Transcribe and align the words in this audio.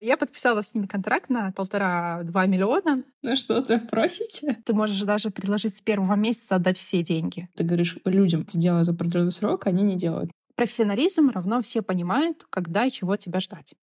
Я 0.00 0.16
подписала 0.16 0.62
с 0.62 0.74
ними 0.74 0.86
контракт 0.86 1.30
на 1.30 1.52
полтора-два 1.52 2.46
миллиона. 2.46 3.02
Ну 3.22 3.36
что, 3.36 3.62
ты 3.62 3.78
в 3.78 3.86
профите? 3.90 4.58
Ты 4.64 4.74
можешь 4.74 5.00
даже 5.00 5.30
предложить 5.30 5.74
с 5.74 5.80
первого 5.80 6.14
месяца 6.14 6.56
отдать 6.56 6.78
все 6.78 7.02
деньги. 7.02 7.48
Ты 7.54 7.64
говоришь 7.64 7.98
людям, 8.04 8.44
сделай 8.48 8.84
за 8.84 8.92
определенный 8.92 9.32
срок, 9.32 9.66
они 9.66 9.82
не 9.82 9.96
делают. 9.96 10.30
Профессионализм 10.54 11.30
равно 11.30 11.60
все 11.62 11.82
понимают, 11.82 12.44
когда 12.48 12.84
и 12.84 12.90
чего 12.90 13.16
тебя 13.16 13.40
ждать. 13.40 13.74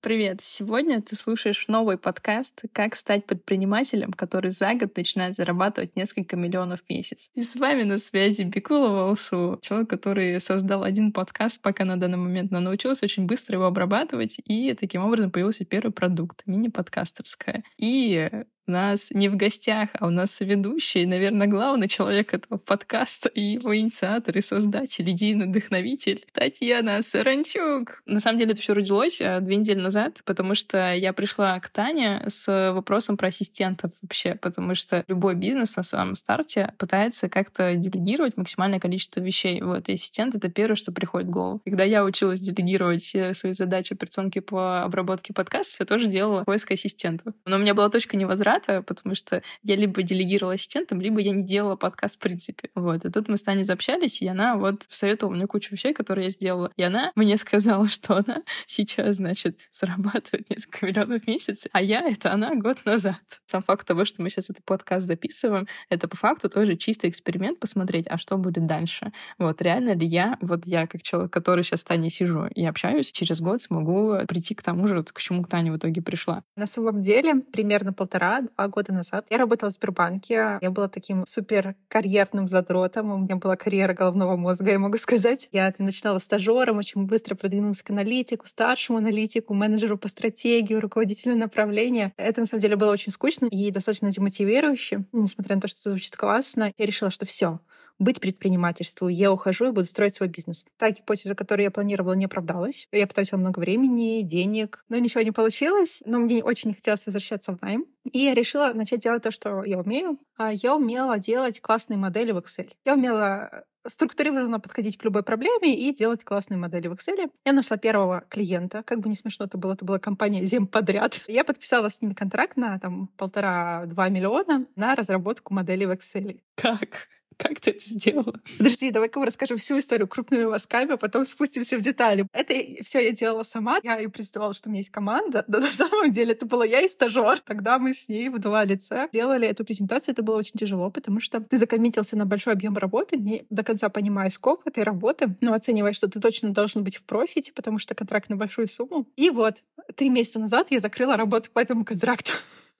Привет! 0.00 0.40
Сегодня 0.42 1.02
ты 1.02 1.16
слушаешь 1.16 1.66
новый 1.66 1.98
подкаст 1.98 2.62
«Как 2.72 2.94
стать 2.94 3.26
предпринимателем, 3.26 4.12
который 4.12 4.52
за 4.52 4.74
год 4.74 4.96
начинает 4.96 5.34
зарабатывать 5.34 5.96
несколько 5.96 6.36
миллионов 6.36 6.82
в 6.82 6.88
месяц». 6.88 7.30
И 7.34 7.42
с 7.42 7.56
вами 7.56 7.82
на 7.82 7.98
связи 7.98 8.42
Бекулова 8.42 9.10
Усу, 9.10 9.58
человек, 9.60 9.90
который 9.90 10.40
создал 10.40 10.84
один 10.84 11.12
подкаст 11.12 11.60
пока 11.62 11.84
на 11.84 11.96
данный 11.96 12.16
момент, 12.16 12.52
но 12.52 12.60
научился 12.60 13.06
очень 13.06 13.26
быстро 13.26 13.56
его 13.56 13.64
обрабатывать, 13.64 14.40
и 14.44 14.72
таким 14.74 15.04
образом 15.04 15.32
появился 15.32 15.64
первый 15.64 15.90
продукт— 15.90 16.42
мини-подкастерская. 16.46 17.64
И 17.76 18.30
у 18.68 18.70
нас 18.70 19.08
не 19.10 19.28
в 19.28 19.36
гостях, 19.36 19.88
а 19.98 20.06
у 20.06 20.10
нас 20.10 20.40
ведущий, 20.40 21.06
наверное, 21.06 21.46
главный 21.46 21.88
человек 21.88 22.34
этого 22.34 22.58
подкаста 22.58 23.30
и 23.30 23.40
его 23.40 23.74
инициатор 23.76 24.36
и 24.36 24.42
создатель, 24.42 25.10
идейный 25.10 25.46
вдохновитель 25.46 26.26
Татьяна 26.32 27.02
Саранчук. 27.02 28.02
На 28.04 28.20
самом 28.20 28.38
деле 28.38 28.52
это 28.52 28.60
все 28.60 28.74
родилось 28.74 29.20
э, 29.20 29.40
две 29.40 29.56
недели 29.56 29.80
назад, 29.80 30.20
потому 30.26 30.54
что 30.54 30.94
я 30.94 31.14
пришла 31.14 31.58
к 31.60 31.70
Тане 31.70 32.22
с 32.26 32.72
вопросом 32.72 33.16
про 33.16 33.28
ассистентов 33.28 33.90
вообще, 34.02 34.34
потому 34.34 34.74
что 34.74 35.02
любой 35.08 35.34
бизнес 35.34 35.76
на 35.76 35.82
самом 35.82 36.14
старте 36.14 36.74
пытается 36.76 37.30
как-то 37.30 37.74
делегировать 37.74 38.36
максимальное 38.36 38.80
количество 38.80 39.20
вещей. 39.20 39.62
Вот, 39.62 39.88
и 39.88 39.94
ассистент— 39.94 40.34
это 40.36 40.50
первое, 40.50 40.76
что 40.76 40.92
приходит 40.92 41.28
в 41.28 41.30
голову. 41.30 41.62
Когда 41.64 41.84
я 41.84 42.04
училась 42.04 42.40
делегировать 42.40 43.16
свои 43.32 43.54
задачи 43.54 43.94
операционки 43.94 44.40
по 44.40 44.82
обработке 44.82 45.32
подкастов, 45.32 45.80
я 45.80 45.86
тоже 45.86 46.06
делала 46.06 46.44
поиск 46.44 46.70
ассистентов. 46.70 47.32
Но 47.46 47.56
у 47.56 47.58
меня 47.58 47.74
была 47.74 47.88
точка 47.88 48.16
невозврата, 48.16 48.57
формата, 48.58 48.82
потому 48.82 49.14
что 49.14 49.42
я 49.62 49.76
либо 49.76 50.02
делегировала 50.02 50.54
ассистентам, 50.54 51.00
либо 51.00 51.20
я 51.20 51.32
не 51.32 51.44
делала 51.44 51.76
подкаст 51.76 52.16
в 52.16 52.18
принципе. 52.18 52.70
Вот. 52.74 53.04
И 53.04 53.10
тут 53.10 53.28
мы 53.28 53.36
с 53.36 53.42
Таней 53.42 53.64
заобщались, 53.64 54.22
и 54.22 54.28
она 54.28 54.56
вот 54.56 54.84
советовала 54.88 55.34
мне 55.34 55.46
кучу 55.46 55.74
вещей, 55.74 55.92
которые 55.94 56.24
я 56.24 56.30
сделала. 56.30 56.72
И 56.76 56.82
она 56.82 57.12
мне 57.14 57.36
сказала, 57.36 57.86
что 57.88 58.16
она 58.16 58.42
сейчас, 58.66 59.16
значит, 59.16 59.58
зарабатывает 59.72 60.50
несколько 60.50 60.86
миллионов 60.86 61.22
в 61.22 61.26
месяц, 61.26 61.66
а 61.72 61.82
я— 61.82 62.00
это 62.08 62.32
она 62.32 62.54
год 62.54 62.78
назад. 62.84 63.16
Сам 63.46 63.62
факт 63.62 63.86
того, 63.86 64.04
что 64.04 64.22
мы 64.22 64.30
сейчас 64.30 64.50
этот 64.50 64.64
подкаст 64.64 65.06
записываем, 65.06 65.66
это 65.88 66.08
по 66.08 66.16
факту 66.16 66.48
тоже 66.48 66.76
чистый 66.76 67.10
эксперимент 67.10 67.58
посмотреть, 67.58 68.06
а 68.08 68.18
что 68.18 68.36
будет 68.36 68.66
дальше. 68.66 69.12
Вот 69.38 69.62
реально 69.62 69.94
ли 69.94 70.06
я, 70.06 70.38
вот 70.40 70.66
я 70.66 70.86
как 70.86 71.02
человек, 71.02 71.32
который 71.32 71.64
сейчас 71.64 71.80
с 71.80 71.84
Таней 71.84 72.10
сижу 72.10 72.46
и 72.46 72.64
общаюсь, 72.64 73.12
через 73.12 73.40
год 73.40 73.60
смогу 73.60 74.16
прийти 74.26 74.54
к 74.54 74.62
тому 74.62 74.86
же, 74.88 75.02
к 75.02 75.20
чему 75.20 75.44
к 75.44 75.48
Тане 75.48 75.72
в 75.72 75.76
итоге 75.76 76.02
пришла. 76.02 76.42
На 76.56 76.66
самом 76.66 77.00
деле, 77.00 77.36
примерно 77.36 77.92
полтора 77.92 78.42
два 78.56 78.68
года 78.68 78.92
назад. 78.92 79.26
Я 79.30 79.38
работала 79.38 79.70
в 79.70 79.72
Сбербанке. 79.72 80.58
Я 80.60 80.70
была 80.70 80.88
таким 80.88 81.24
супер 81.26 81.74
карьерным 81.88 82.48
задротом. 82.48 83.10
У 83.10 83.18
меня 83.18 83.36
была 83.36 83.56
карьера 83.56 83.94
головного 83.94 84.36
мозга, 84.36 84.70
я 84.70 84.78
могу 84.78 84.98
сказать. 84.98 85.48
Я 85.52 85.72
начинала 85.78 86.18
стажером, 86.18 86.78
очень 86.78 87.04
быстро 87.04 87.34
продвинулась 87.34 87.82
к 87.82 87.90
аналитику, 87.90 88.46
старшему 88.46 88.98
аналитику, 88.98 89.54
менеджеру 89.54 89.98
по 89.98 90.08
стратегии, 90.08 90.74
руководителю 90.74 91.36
направления. 91.36 92.12
Это, 92.16 92.40
на 92.40 92.46
самом 92.46 92.62
деле, 92.62 92.76
было 92.76 92.92
очень 92.92 93.12
скучно 93.12 93.46
и 93.46 93.70
достаточно 93.70 94.10
демотивирующе. 94.10 95.04
Несмотря 95.12 95.56
на 95.56 95.62
то, 95.62 95.68
что 95.68 95.80
это 95.80 95.90
звучит 95.90 96.16
классно, 96.16 96.72
я 96.76 96.86
решила, 96.86 97.10
что 97.10 97.26
все, 97.26 97.60
быть 97.98 98.20
предпринимательству. 98.20 99.08
Я 99.08 99.32
ухожу 99.32 99.66
и 99.66 99.72
буду 99.72 99.86
строить 99.86 100.14
свой 100.14 100.28
бизнес. 100.28 100.64
Та 100.76 100.90
гипотеза, 100.90 101.34
которую 101.34 101.64
я 101.64 101.70
планировала, 101.70 102.14
не 102.14 102.26
оправдалась. 102.26 102.88
Я 102.92 103.06
потратила 103.06 103.38
много 103.38 103.58
времени, 103.58 104.22
денег, 104.22 104.84
но 104.88 104.98
ничего 104.98 105.22
не 105.22 105.32
получилось. 105.32 106.02
Но 106.04 106.18
мне 106.18 106.42
очень 106.42 106.70
не 106.70 106.74
хотелось 106.74 107.04
возвращаться 107.06 107.52
в 107.52 107.62
найм. 107.62 107.86
И 108.10 108.20
я 108.20 108.34
решила 108.34 108.72
начать 108.72 109.00
делать 109.00 109.22
то, 109.22 109.30
что 109.30 109.64
я 109.64 109.78
умею. 109.78 110.18
А 110.36 110.52
я 110.52 110.76
умела 110.76 111.18
делать 111.18 111.60
классные 111.60 111.98
модели 111.98 112.32
в 112.32 112.38
Excel. 112.38 112.70
Я 112.84 112.94
умела 112.94 113.64
структурированно 113.86 114.60
подходить 114.60 114.98
к 114.98 115.04
любой 115.04 115.22
проблеме 115.22 115.74
и 115.74 115.94
делать 115.94 116.24
классные 116.24 116.58
модели 116.58 116.88
в 116.88 116.92
Excel. 116.92 117.30
Я 117.44 117.52
нашла 117.52 117.76
первого 117.76 118.24
клиента, 118.28 118.82
как 118.82 119.00
бы 119.00 119.08
не 119.08 119.16
смешно 119.16 119.46
это 119.46 119.58
было, 119.58 119.74
это 119.74 119.84
была 119.84 119.98
компания 119.98 120.44
Зем 120.44 120.66
подряд. 120.66 121.20
Я 121.26 121.44
подписала 121.44 121.88
с 121.88 122.00
ними 122.02 122.14
контракт 122.14 122.56
на 122.56 122.78
там 122.78 123.08
полтора-два 123.16 124.08
миллиона 124.08 124.66
на 124.76 124.94
разработку 124.94 125.54
модели 125.54 125.84
в 125.84 125.90
Excel. 125.90 126.40
Как? 126.54 127.08
Как 127.38 127.60
ты 127.60 127.70
это 127.70 127.88
сделала? 127.88 128.40
Подожди, 128.58 128.90
давай-ка 128.90 129.20
мы 129.20 129.26
расскажем 129.26 129.58
всю 129.58 129.78
историю 129.78 130.08
крупными 130.08 130.44
мазками, 130.44 130.94
а 130.94 130.96
потом 130.96 131.24
спустимся 131.24 131.78
в 131.78 131.82
детали. 131.82 132.26
Это 132.32 132.54
все 132.82 132.98
я 132.98 133.12
делала 133.12 133.44
сама. 133.44 133.78
Я 133.84 134.00
и 134.00 134.08
представляла, 134.08 134.54
что 134.54 134.68
у 134.68 134.72
меня 134.72 134.80
есть 134.80 134.90
команда. 134.90 135.44
Да 135.46 135.60
на 135.60 135.72
самом 135.72 136.10
деле 136.10 136.32
это 136.32 136.46
была 136.46 136.66
я 136.66 136.80
и 136.80 136.88
стажер. 136.88 137.38
Тогда 137.40 137.78
мы 137.78 137.94
с 137.94 138.08
ней 138.08 138.28
в 138.28 138.40
два 138.40 138.64
лица 138.64 139.08
делали 139.12 139.46
эту 139.46 139.64
презентацию. 139.64 140.14
Это 140.14 140.22
было 140.22 140.36
очень 140.36 140.58
тяжело, 140.58 140.90
потому 140.90 141.20
что 141.20 141.40
ты 141.40 141.56
закоммитился 141.56 142.16
на 142.16 142.26
большой 142.26 142.54
объем 142.54 142.76
работы, 142.76 143.16
не 143.16 143.46
до 143.50 143.62
конца 143.62 143.88
понимая 143.88 144.30
сколько 144.30 144.68
этой 144.68 144.82
работы, 144.82 145.36
но 145.40 145.54
оценивая, 145.54 145.92
что 145.92 146.08
ты 146.08 146.20
точно 146.20 146.50
должен 146.50 146.82
быть 146.82 146.96
в 146.96 147.04
профите, 147.04 147.52
потому 147.52 147.78
что 147.78 147.94
контракт 147.94 148.28
на 148.30 148.36
большую 148.36 148.66
сумму. 148.66 149.06
И 149.16 149.30
вот, 149.30 149.62
три 149.94 150.10
месяца 150.10 150.40
назад 150.40 150.70
я 150.70 150.80
закрыла 150.80 151.16
работу 151.16 151.50
по 151.52 151.60
этому 151.60 151.84
контракту. 151.84 152.32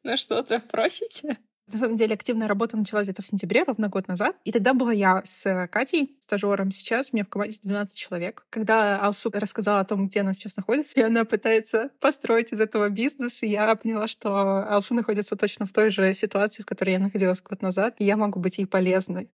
На 0.03 0.17
что 0.17 0.43
ты 0.43 0.59
в 0.59 0.65
профите? 0.65 1.39
На 1.73 1.79
самом 1.79 1.97
деле 1.97 2.15
активная 2.15 2.49
работа 2.49 2.77
началась 2.77 3.07
где-то 3.07 3.23
в 3.23 3.27
сентябре, 3.27 3.63
ровно 3.63 3.89
год 3.89 4.09
назад. 4.09 4.37
И 4.45 4.53
тогда 4.53 4.73
была 4.75 4.93
я 4.93 5.23
с 5.25 5.69
Катей, 5.71 6.17
стажером. 6.21 6.71
Сейчас 6.71 7.11
у 7.13 7.17
меня 7.17 7.25
в 7.25 7.29
команде 7.29 7.59
12 7.63 7.97
человек. 7.97 8.47
Когда 8.51 8.99
Алсу 9.01 9.31
рассказала 9.33 9.81
о 9.81 9.85
том, 9.85 10.09
где 10.09 10.21
она 10.21 10.33
сейчас 10.33 10.57
находится, 10.57 10.99
и 10.99 11.03
она 11.03 11.25
пытается 11.25 11.91
построить 12.01 12.53
из 12.53 12.61
этого 12.61 12.89
бизнес, 12.89 13.43
и 13.43 13.49
я 13.49 13.75
поняла, 13.75 14.09
что 14.09 14.67
Алсу 14.69 14.95
находится 14.95 15.37
точно 15.37 15.67
в 15.67 15.73
той 15.73 15.91
же 15.91 16.15
ситуации, 16.15 16.63
в 16.63 16.67
которой 16.67 16.91
я 16.91 16.99
находилась 16.99 17.43
год 17.43 17.61
назад, 17.63 17.97
и 17.99 18.05
я 18.05 18.17
могу 18.17 18.41
быть 18.41 18.59
ей 18.59 18.67
полезной. 18.67 19.31